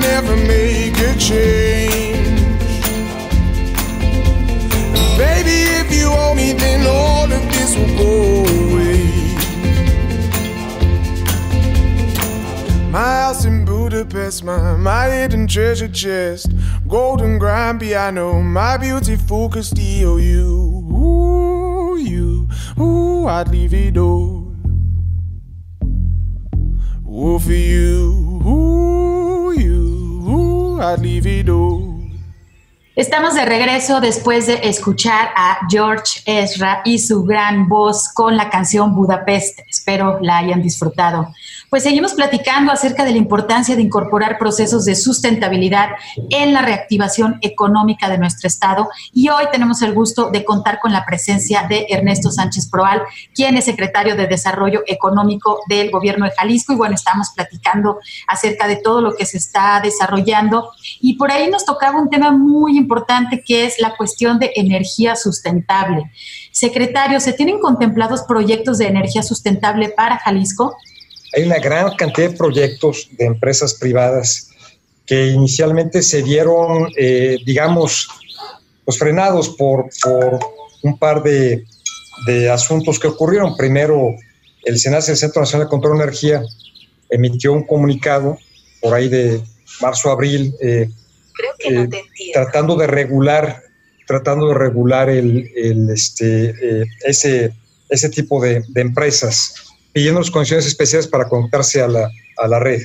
[0.00, 2.40] never make a change.
[5.16, 8.12] Baby, if you owe me, then all of this will go
[8.64, 9.04] away.
[12.90, 16.50] My house in Budapest, my, my hidden treasure chest,
[16.88, 20.16] golden grand piano, my beautiful Castillo.
[20.16, 20.46] You,
[20.92, 22.48] ooh, you,
[23.28, 24.40] I'd leave it all.
[27.08, 27.99] Ooh, for you,
[32.96, 38.50] Estamos de regreso después de escuchar a George Ezra y su gran voz con la
[38.50, 39.60] canción Budapest.
[39.68, 41.32] Espero la hayan disfrutado.
[41.70, 45.90] Pues seguimos platicando acerca de la importancia de incorporar procesos de sustentabilidad
[46.28, 48.88] en la reactivación económica de nuestro Estado.
[49.12, 53.02] Y hoy tenemos el gusto de contar con la presencia de Ernesto Sánchez Proal,
[53.36, 56.72] quien es secretario de Desarrollo Económico del Gobierno de Jalisco.
[56.72, 60.72] Y bueno, estamos platicando acerca de todo lo que se está desarrollando.
[61.00, 65.14] Y por ahí nos tocaba un tema muy importante que es la cuestión de energía
[65.14, 66.10] sustentable.
[66.50, 70.74] Secretario, ¿se tienen contemplados proyectos de energía sustentable para Jalisco?
[71.34, 74.50] Hay una gran cantidad de proyectos de empresas privadas
[75.06, 78.08] que inicialmente se vieron, eh, digamos,
[78.84, 80.38] pues frenados por, por
[80.82, 81.64] un par de,
[82.26, 83.56] de, asuntos que ocurrieron.
[83.56, 84.14] Primero,
[84.64, 86.42] el SENACE, el Centro Nacional de Control de Energía,
[87.10, 88.38] emitió un comunicado
[88.80, 89.42] por ahí de
[89.80, 91.96] marzo-abril eh, no entiendo.
[92.32, 93.62] tratando de regular,
[94.06, 97.52] tratando de regular el, el, este, eh, ese,
[97.88, 99.54] ese tipo de, de empresas
[99.92, 102.82] pidiendo las condiciones especiales para conectarse a la, a la red.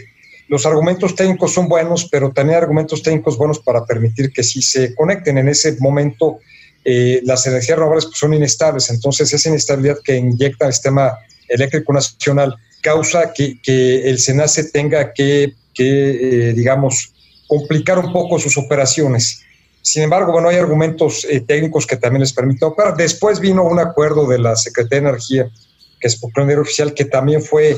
[0.47, 4.93] Los argumentos técnicos son buenos, pero también argumentos técnicos buenos para permitir que sí se
[4.93, 5.37] conecten.
[5.37, 6.39] En ese momento,
[6.83, 11.93] eh, las energías renovables pues, son inestables, entonces esa inestabilidad que inyecta el sistema eléctrico
[11.93, 17.11] nacional causa que, que el SENACE tenga que, que eh, digamos,
[17.47, 19.41] complicar un poco sus operaciones.
[19.81, 22.95] Sin embargo, bueno, hay argumentos eh, técnicos que también les permiten operar.
[22.95, 25.51] Después vino un acuerdo de la Secretaría de Energía
[25.99, 27.77] que es por diario oficial, que también fue,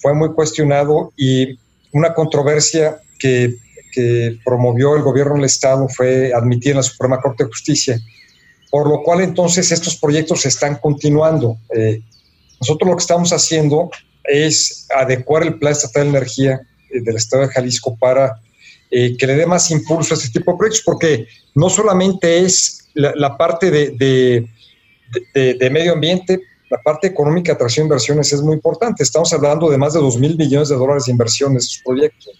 [0.00, 1.58] fue muy cuestionado y
[1.92, 3.54] una controversia que,
[3.92, 8.00] que, promovió el gobierno del Estado fue admitida en la Suprema Corte de Justicia,
[8.70, 11.56] por lo cual entonces estos proyectos se están continuando.
[11.74, 12.00] Eh,
[12.60, 13.90] nosotros lo que estamos haciendo
[14.24, 18.40] es adecuar el Plan Estatal de Energía eh, del Estado de Jalisco para
[18.90, 22.88] eh, que le dé más impulso a este tipo de proyectos, porque no solamente es
[22.94, 24.46] la, la parte de, de,
[25.34, 26.40] de, de medio ambiente,
[26.70, 29.02] la parte económica, de inversiones es muy importante.
[29.02, 32.30] Estamos hablando de más de 2 mil millones de dólares de inversión en estos proyectos.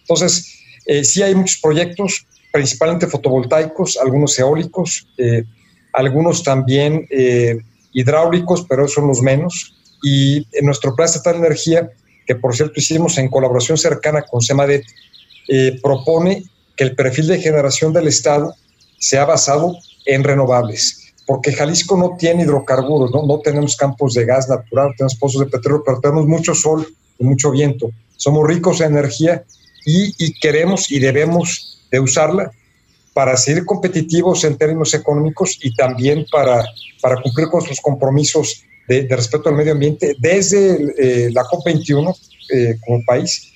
[0.00, 5.44] Entonces, eh, sí hay muchos proyectos, principalmente fotovoltaicos, algunos eólicos, eh,
[5.92, 7.58] algunos también eh,
[7.92, 9.74] hidráulicos, pero esos son los menos.
[10.02, 11.90] Y en nuestro plan estatal de energía,
[12.26, 14.84] que por cierto hicimos en colaboración cercana con CEMADET,
[15.82, 16.44] propone
[16.76, 18.54] que el perfil de generación del Estado
[18.98, 19.74] sea basado
[20.04, 23.22] en renovables porque Jalisco no tiene hidrocarburos, ¿no?
[23.26, 27.24] no tenemos campos de gas natural, tenemos pozos de petróleo, pero tenemos mucho sol y
[27.24, 27.90] mucho viento.
[28.16, 29.44] Somos ricos en energía
[29.84, 32.50] y, y queremos y debemos de usarla
[33.12, 36.64] para seguir competitivos en términos económicos y también para,
[37.02, 42.16] para cumplir con nuestros compromisos de, de respeto al medio ambiente desde eh, la COP21
[42.54, 43.52] eh, como país,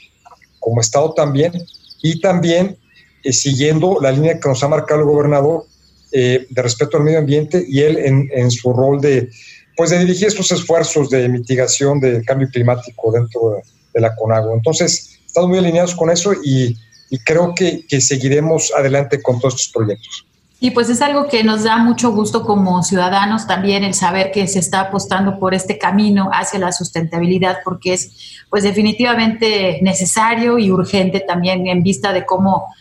[0.61, 1.55] como Estado también,
[2.03, 2.77] y también
[3.25, 5.72] eh, siguiendo la línea que nos ha marcado el gobernador
[6.13, 9.31] eh, de respeto al medio ambiente y él en, en, su rol de,
[9.77, 13.63] pues de dirigir estos esfuerzos de mitigación del cambio climático dentro de,
[13.95, 14.55] de la CONAGO.
[14.55, 16.77] Entonces, estamos muy alineados con eso y,
[17.11, 20.27] y creo que, que, seguiremos adelante con todos estos proyectos.
[20.61, 24.47] Y pues es algo que nos da mucho gusto como ciudadanos también el saber que
[24.47, 30.71] se está apostando por este camino hacia la sustentabilidad porque es pues definitivamente necesario y
[30.71, 32.73] urgente también en vista de cómo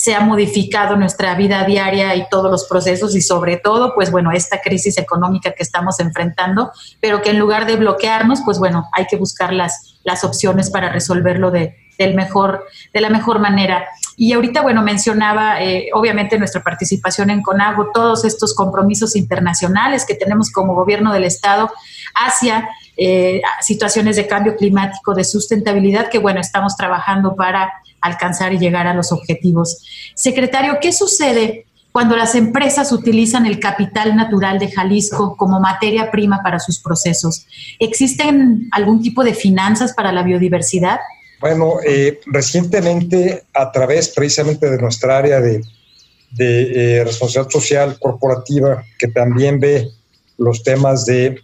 [0.00, 4.32] se ha modificado nuestra vida diaria y todos los procesos y sobre todo, pues bueno,
[4.32, 6.72] esta crisis económica que estamos enfrentando,
[7.02, 10.88] pero que en lugar de bloquearnos, pues bueno, hay que buscar las, las opciones para
[10.88, 13.88] resolverlo de, del mejor, de la mejor manera.
[14.16, 20.14] Y ahorita, bueno, mencionaba eh, obviamente nuestra participación en CONAGO, todos estos compromisos internacionales que
[20.14, 21.70] tenemos como gobierno del Estado
[22.14, 27.70] hacia eh, situaciones de cambio climático, de sustentabilidad, que bueno, estamos trabajando para
[28.00, 29.84] alcanzar y llegar a los objetivos.
[30.14, 36.40] Secretario, ¿qué sucede cuando las empresas utilizan el capital natural de Jalisco como materia prima
[36.42, 37.46] para sus procesos?
[37.78, 40.98] ¿Existen algún tipo de finanzas para la biodiversidad?
[41.40, 45.62] Bueno, eh, recientemente, a través precisamente de nuestra área de,
[46.38, 49.88] eh, responsabilidad social corporativa, que también ve
[50.36, 51.40] los temas de,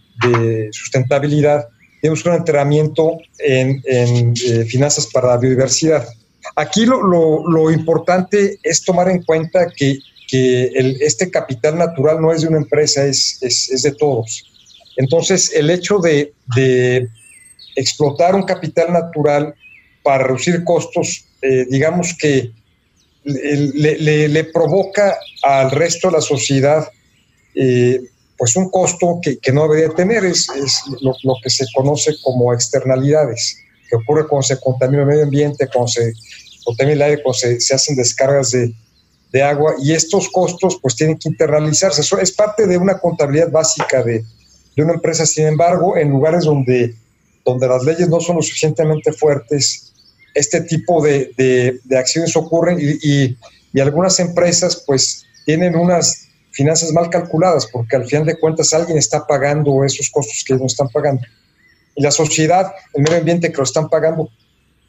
[0.70, 1.68] sustentabilidad,
[2.00, 6.06] tenemos un entrenamiento en, en eh, finanzas para la biodiversidad.
[6.56, 9.98] Aquí lo, lo, lo importante es tomar en cuenta que,
[10.28, 14.44] que el, este capital natural no es de una empresa, es, es, es de todos.
[14.96, 17.08] Entonces, el hecho de, de
[17.76, 19.54] explotar un capital natural
[20.02, 22.50] para reducir costos, eh, digamos que
[23.24, 26.88] le, le, le, provoca al resto de la sociedad
[27.54, 28.00] eh,
[28.38, 32.52] pues un costo que, que, no debería tener, es, es lo, que se conoce como
[32.52, 36.12] externalidades, que ocurre cuando se contamina el medio ambiente, cuando se
[36.66, 38.74] contamina el aire, cuando se, hacen descargas de,
[39.32, 42.00] de, agua, y estos costos pues tienen que internalizarse.
[42.02, 44.24] Eso es parte de una contabilidad básica de,
[44.76, 46.94] de una empresa, sin embargo, en lugares donde,
[47.44, 49.92] donde las leyes no son lo suficientemente fuertes,
[50.34, 53.36] este tipo de, de, de acciones ocurren y,
[53.72, 58.96] y, algunas empresas pues tienen unas finanzas mal calculadas porque al final de cuentas alguien
[58.96, 61.22] está pagando esos costos que no están pagando.
[61.94, 64.30] Y la sociedad, el medio ambiente que lo están pagando,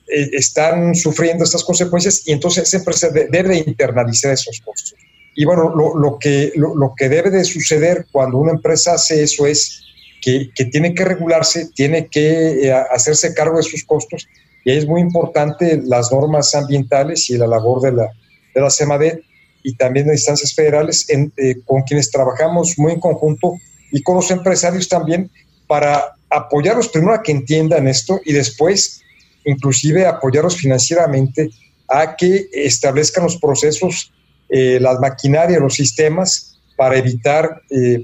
[0.08, 4.96] eh, están sufriendo estas consecuencias y entonces esa empresa de, debe internalizar esos costos.
[5.36, 9.22] Y bueno, lo, lo que, lo, lo, que debe de suceder cuando una empresa hace
[9.22, 9.84] eso es
[10.22, 14.28] que, que tiene que regularse, tiene que eh, hacerse cargo de sus costos
[14.64, 18.10] y ahí es muy importante las normas ambientales y la labor de la,
[18.54, 19.22] de la CEMADE
[19.64, 23.56] y también de instancias federales en, eh, con quienes trabajamos muy en conjunto
[23.92, 25.30] y con los empresarios también
[25.68, 29.02] para apoyarlos primero a que entiendan esto y después
[29.48, 31.50] inclusive apoyarlos financieramente
[31.90, 34.12] a que establezcan los procesos,
[34.50, 38.04] eh, las maquinarias, los sistemas para evitar, eh,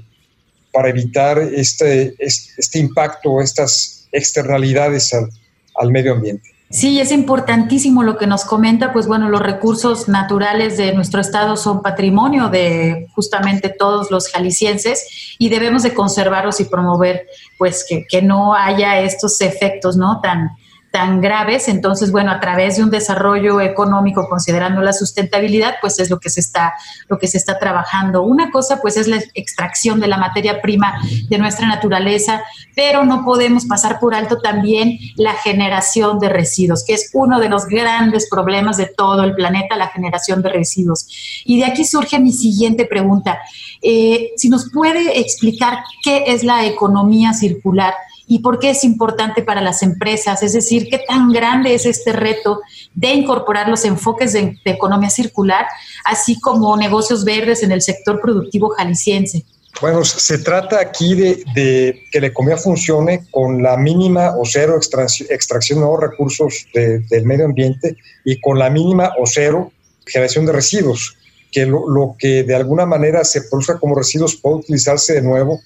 [0.72, 5.28] para evitar este, este impacto, estas externalidades al,
[5.76, 6.50] al medio ambiente.
[6.70, 11.56] Sí, es importantísimo lo que nos comenta, pues bueno, los recursos naturales de nuestro estado
[11.56, 17.28] son patrimonio de justamente todos los jaliscienses y debemos de conservarlos y promover
[17.58, 20.20] pues que, que no haya estos efectos, ¿no?
[20.20, 20.48] Tan,
[20.94, 26.08] tan graves, entonces, bueno, a través de un desarrollo económico considerando la sustentabilidad, pues es
[26.08, 26.74] lo que se está,
[27.08, 28.22] lo que se está trabajando.
[28.22, 30.94] Una cosa, pues, es la extracción de la materia prima
[31.28, 32.44] de nuestra naturaleza,
[32.76, 37.48] pero no podemos pasar por alto también la generación de residuos, que es uno de
[37.48, 41.08] los grandes problemas de todo el planeta, la generación de residuos.
[41.44, 43.40] Y de aquí surge mi siguiente pregunta.
[43.82, 47.94] Eh, si nos puede explicar qué es la economía circular
[48.26, 52.12] y por qué es importante para las empresas, es decir, qué tan grande es este
[52.12, 52.60] reto
[52.94, 55.66] de incorporar los enfoques de, economía circular,
[56.04, 59.44] así como negocios verdes en el sector productivo jalisciense.
[59.80, 65.78] Bueno, se trata aquí de, que la economía funcione con la mínima o cero extracción,
[65.78, 69.72] de nuevos recursos de, del medio ambiente y con la mínima o cero
[70.06, 71.16] generación de residuos,
[71.50, 75.60] que lo, lo, que de alguna manera se produzca como residuos puede utilizarse de nuevo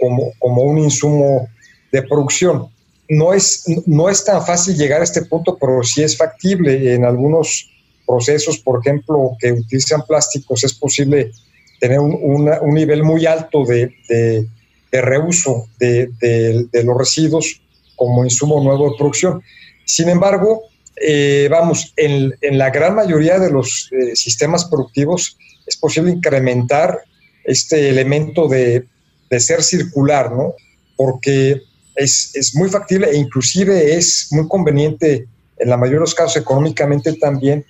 [0.00, 1.48] como, como un insumo
[1.92, 2.68] de producción.
[3.08, 6.94] No es, no es tan fácil llegar a este punto, pero sí es factible.
[6.94, 7.68] En algunos
[8.06, 11.32] procesos, por ejemplo, que utilizan plásticos, es posible
[11.80, 14.46] tener un, un nivel muy alto de, de,
[14.92, 17.60] de reuso de, de, los residuos
[17.96, 19.42] como insumo nuevo de producción.
[19.84, 20.64] Sin embargo,
[20.96, 25.36] eh, vamos, en, en, la gran mayoría de los eh, sistemas productivos
[25.66, 27.00] es posible incrementar
[27.44, 28.86] este elemento de,
[29.30, 30.54] de ser circular, ¿no?
[30.96, 31.62] Porque
[31.96, 35.26] es, es, muy factible e inclusive es muy conveniente
[35.58, 37.64] en la mayoría de los casos económicamente también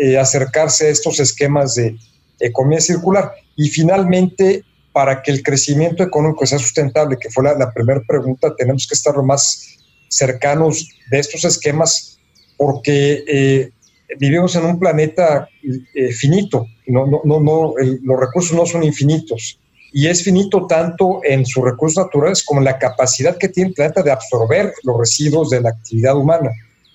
[0.00, 1.96] eh, acercarse a estos esquemas de
[2.40, 3.32] economía circular.
[3.56, 8.54] Y finalmente, para que el crecimiento económico sea sustentable, que fue la, la primera pregunta,
[8.56, 9.76] tenemos que estar lo más
[10.08, 12.18] cercanos de estos esquemas
[12.56, 13.70] porque eh,
[14.18, 15.48] vivimos en un planeta
[15.94, 19.60] eh, finito, no, no, no, no el, los recursos no son infinitos
[19.92, 23.74] y es finito tanto en sus recursos naturales como en la capacidad que tiene el
[23.74, 26.50] planeta de absorber los residuos de la actividad humana.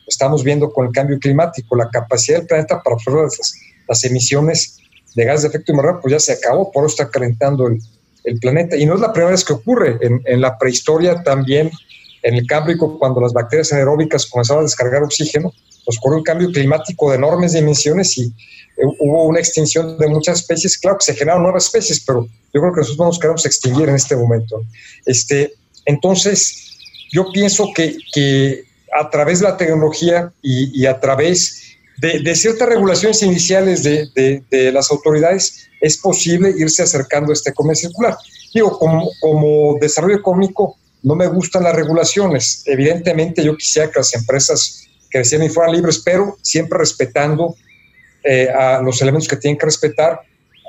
[0.08, 3.28] Estamos viendo con el cambio climático, la capacidad del planeta para absorber
[3.88, 4.78] las, emisiones
[5.16, 8.78] de gas de efecto invernadero pues ya se acabó, por eso está calentando el, planeta.
[8.78, 11.70] Y no es la primera vez que ocurre, en, en la prehistoria también,
[12.22, 15.52] en el Cámbrico, cuando las bacterias anaeróbicas comenzaban a descargar oxígeno,
[15.86, 20.78] nos un cambio climático de enormes dimensiones y eh, hubo una extinción de muchas especies.
[20.78, 23.90] Claro que se generaron nuevas especies, pero yo creo que nosotros no nos queremos extinguir
[23.90, 24.62] en este momento.
[25.06, 25.54] Este,
[25.86, 26.78] entonces,
[27.12, 28.64] yo pienso que, que
[29.00, 31.62] a través de la tecnología y, y a través
[31.98, 34.10] de, de, ciertas regulaciones iniciales de,
[34.50, 38.18] de, las autoridades, es posible irse acercando a esta economía circular.
[38.54, 42.64] Digo, como, como desarrollo económico, no me gustan las regulaciones.
[42.66, 44.83] Evidentemente, yo quisiera que las empresas
[45.14, 47.55] crecieran y fueran libres, pero siempre respetando
[48.24, 50.20] eh, a los elementos que tienen que respetar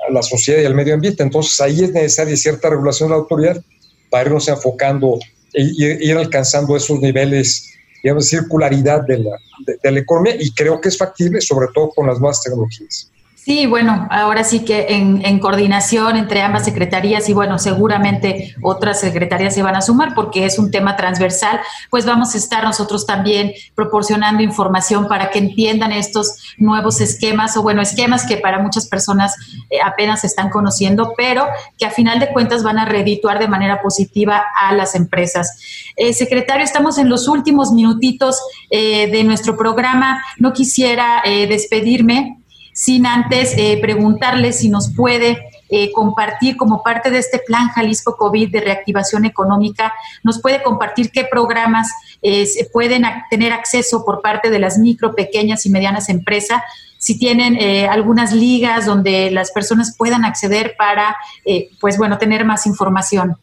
[0.07, 1.23] a la sociedad y al medio ambiente.
[1.23, 3.61] Entonces, ahí es necesaria cierta regulación de la autoridad
[4.09, 5.19] para irnos enfocando
[5.53, 7.71] e ir, alcanzando esos niveles
[8.03, 9.31] digamos, circularidad de la,
[9.65, 13.11] de, de la economía y creo que es factible, sobre todo con las nuevas tecnologías.
[13.45, 19.53] Sí, bueno, ahora sí que en, coordinación entre ambas secretarías y bueno, seguramente otras secretarías
[19.53, 21.59] se van a sumar porque es un tema transversal,
[21.91, 27.61] pues vamos a estar nosotros también proporcionando información para que entiendan estos nuevos esquemas o
[27.61, 29.35] bueno, esquemas que para muchas personas
[29.69, 31.45] eh, apenas se están conociendo, pero
[31.77, 35.93] que a final de cuentas van a redituar de manera positiva a las empresas.
[35.95, 38.41] Eh, secretario, estamos en los últimos minutitos
[38.71, 40.19] eh, de nuestro programa.
[40.39, 42.39] No quisiera despedirme
[42.75, 48.17] sin antes eh, preguntarle si nos puede eh, compartir como parte de este plan Jalisco
[48.17, 51.87] COVID de reactivación económica, nos puede compartir qué programas
[52.21, 56.61] eh, se pueden tener acceso por parte de las micro, pequeñas y medianas empresas,
[56.99, 61.15] si tienen eh, algunas ligas donde las personas puedan acceder para,
[61.79, 63.35] pues bueno, tener más información.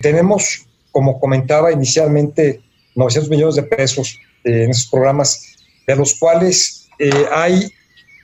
[0.00, 2.60] Tenemos, como comentaba inicialmente,
[2.94, 6.88] 900 millones de pesos en esos programas, de los cuales
[7.32, 7.70] hay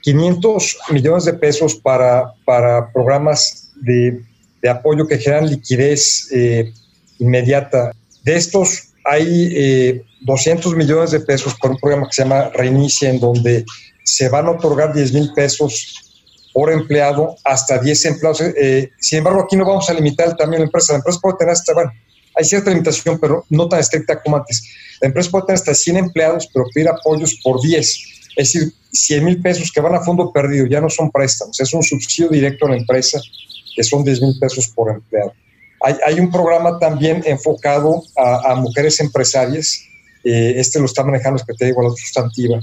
[0.06, 4.22] 500 millones de pesos para, para programas de,
[4.62, 6.72] de apoyo que generan liquidez eh,
[7.18, 7.90] inmediata.
[8.22, 13.10] De estos hay eh, 200 millones de pesos por un programa que se llama Reinicia,
[13.10, 13.64] en donde
[14.04, 16.12] se van a otorgar 10 mil pesos
[16.52, 18.40] por empleado hasta 10 empleados.
[18.42, 20.92] Eh, sin embargo, aquí no vamos a limitar el tamaño de la empresa.
[20.92, 21.90] La empresa puede tener hasta, bueno,
[22.36, 24.62] hay cierta limitación, pero no tan estricta como antes.
[25.00, 28.14] La empresa puede tener hasta 100 empleados, pero pedir apoyos por 10.
[28.36, 31.72] Es decir, 100 mil pesos que van a fondo perdido ya no son préstamos, es
[31.72, 33.20] un subsidio directo a la empresa
[33.74, 35.32] que son 10 mil pesos por empleado.
[35.82, 39.82] Hay, hay, un programa también enfocado a, a mujeres empresarias,
[40.24, 42.58] eh, este lo está manejando la Secretaría de Igualdad Sustantiva,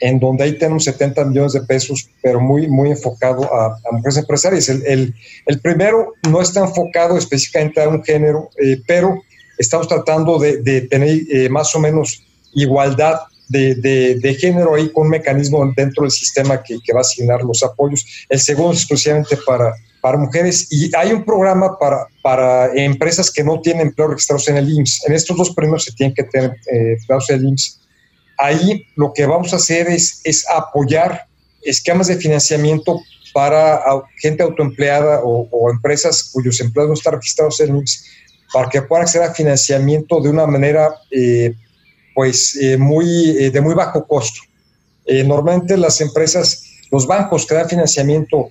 [0.00, 4.18] en donde ahí tenemos 70 millones de pesos, pero muy, muy enfocado a, a mujeres
[4.18, 4.68] empresarias.
[4.68, 5.14] El, el,
[5.46, 9.20] el, primero no está enfocado específicamente a un género, eh, pero
[9.58, 12.22] estamos tratando de, de tener eh, más o menos
[12.54, 13.74] igualdad de,
[14.20, 17.62] de, género ahí con un mecanismo dentro del sistema que, que, va a asignar los
[17.62, 18.04] apoyos.
[18.28, 23.42] El segundo es exclusivamente para, para mujeres y hay un programa para, para empresas que
[23.42, 25.06] no tienen empleos registrados en el IMSS.
[25.06, 27.80] En estos dos primeros se tienen que tener eh, empleados en el IMSS.
[28.38, 31.26] Ahí lo que vamos a hacer es, es apoyar
[31.62, 33.00] esquemas de financiamiento
[33.32, 33.82] para
[34.20, 38.04] gente autoempleada o, empresas cuyos empleados no están registrados en el IMSS
[38.52, 41.54] para que puedan acceder a financiamiento de una manera eh,
[42.18, 44.40] pues eh, muy, eh, de muy bajo costo.
[45.06, 48.50] Eh, normalmente las empresas, los bancos que dan financiamiento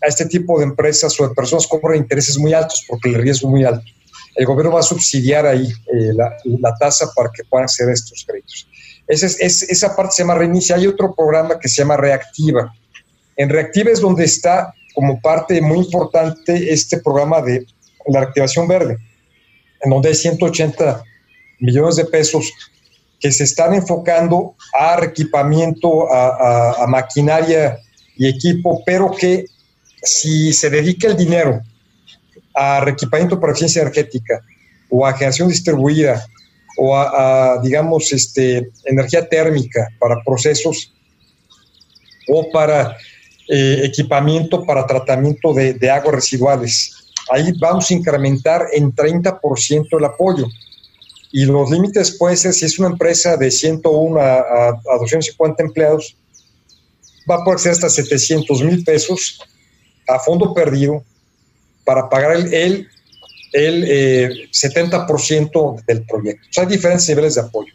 [0.00, 3.48] a este tipo de empresas o de personas cobran intereses muy altos porque el riesgo
[3.48, 3.84] es muy alto.
[4.34, 8.66] El gobierno va a subsidiar ahí la, tasa para que puedan acceder a estos créditos.
[9.06, 10.76] Esa, es, esa parte se llama Reinicia.
[10.76, 12.72] Hay otro programa que se llama Reactiva.
[13.36, 17.66] En Reactiva es donde está como parte muy importante este programa de
[18.06, 18.96] la reactivación verde,
[19.82, 21.04] en donde hay 180
[21.60, 22.50] millones de pesos
[23.22, 27.78] que se están enfocando a equipamiento, a, maquinaria
[28.16, 29.46] y equipo, pero que
[30.02, 31.62] si se dedica el dinero
[32.52, 34.42] a reequipamiento para eficiencia energética
[34.90, 36.26] o a generación distribuida
[36.76, 40.92] o a, digamos, este, energía térmica para procesos
[42.28, 42.96] o para
[43.48, 47.12] eh, equipamiento para tratamiento de aguas residuales.
[47.30, 50.46] Ahí vamos a incrementar en 30% el apoyo
[51.32, 55.62] y los límites pueden ser, si es una empresa de 101 a, a, a 250
[55.62, 56.14] empleados,
[57.28, 59.40] va a poder ser hasta 700 mil pesos
[60.08, 61.02] a fondo perdido
[61.84, 62.88] para pagar el, el,
[63.52, 66.46] el eh, 70% del proyecto.
[66.48, 67.72] O sea, hay diferentes niveles de apoyo.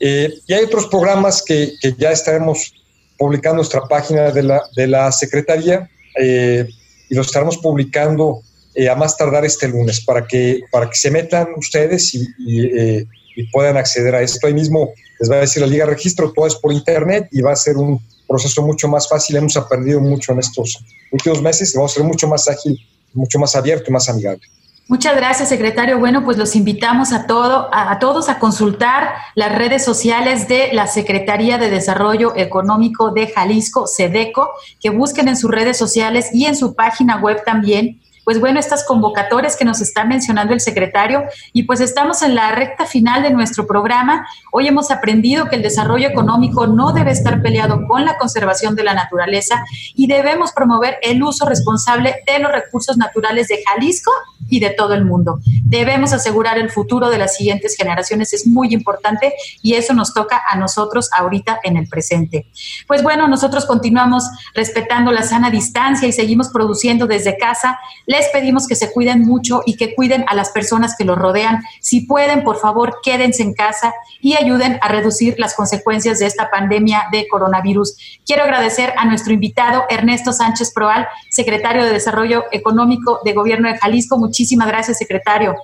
[0.00, 2.74] Eh, y hay otros programas que, que, ya estaremos
[3.16, 5.88] publicando en nuestra página de la, de la Secretaría
[6.20, 6.66] eh,
[7.08, 8.42] y los estaremos publicando
[8.76, 13.42] eh, a más tardar este lunes para que, para que se metan ustedes eh, y,
[13.50, 14.46] puedan acceder a esto.
[14.46, 17.52] Ahí mismo les va a decir la Liga Registro, todo es por internet y va
[17.52, 17.98] a ser un
[18.28, 19.36] proceso mucho más fácil.
[19.36, 22.78] Hemos aprendido mucho en estos últimos meses y vamos a ser mucho más ágil,
[23.14, 24.42] mucho más abierto y más amigable.
[24.88, 25.98] Muchas gracias, secretario.
[25.98, 30.74] Bueno, pues los invitamos a, todo, a, a, todos a consultar las redes sociales de
[30.74, 34.50] la Secretaría de Desarrollo Económico de Jalisco, SEDECO,
[34.80, 38.82] que busquen en sus redes sociales y en su página web también pues bueno, estas
[38.82, 41.22] convocatorias que nos está mencionando el secretario
[41.52, 44.26] y pues estamos en la recta final de nuestro programa.
[44.50, 48.82] Hoy hemos aprendido que el desarrollo económico no debe estar peleado con la conservación de
[48.82, 49.64] la naturaleza
[49.94, 54.10] y debemos promover el uso responsable de los recursos naturales de Jalisco
[54.48, 55.38] y de todo el mundo.
[55.62, 60.42] Debemos asegurar el futuro de las siguientes generaciones, es muy importante y eso nos toca
[60.50, 62.50] a nosotros ahorita en el presente.
[62.88, 67.78] Pues bueno, nosotros continuamos respetando la sana distancia y seguimos produciendo desde casa.
[68.16, 71.62] Les pedimos que se cuiden mucho y que cuiden a las personas que los rodean.
[71.80, 73.92] Si pueden, por favor, quédense en casa
[74.22, 77.94] y ayuden a reducir las consecuencias de esta pandemia de coronavirus.
[78.24, 83.76] Quiero agradecer a nuestro invitado, Ernesto Sánchez Proal, secretario de Desarrollo Económico de Gobierno de
[83.76, 84.16] Jalisco.
[84.16, 85.54] Muchísimas gracias, secretario.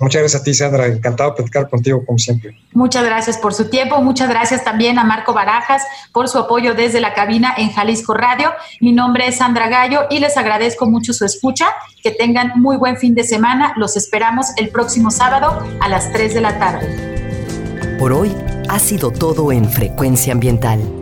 [0.00, 0.86] Muchas gracias a ti, Sandra.
[0.86, 2.56] Encantado de platicar contigo, como siempre.
[2.72, 4.00] Muchas gracias por su tiempo.
[4.02, 5.82] Muchas gracias también a Marco Barajas
[6.12, 8.52] por su apoyo desde la cabina en Jalisco Radio.
[8.80, 11.66] Mi nombre es Sandra Gallo y les agradezco mucho su escucha.
[12.02, 13.74] Que tengan muy buen fin de semana.
[13.76, 17.96] Los esperamos el próximo sábado a las 3 de la tarde.
[17.98, 18.34] Por hoy
[18.68, 21.01] ha sido todo en Frecuencia Ambiental.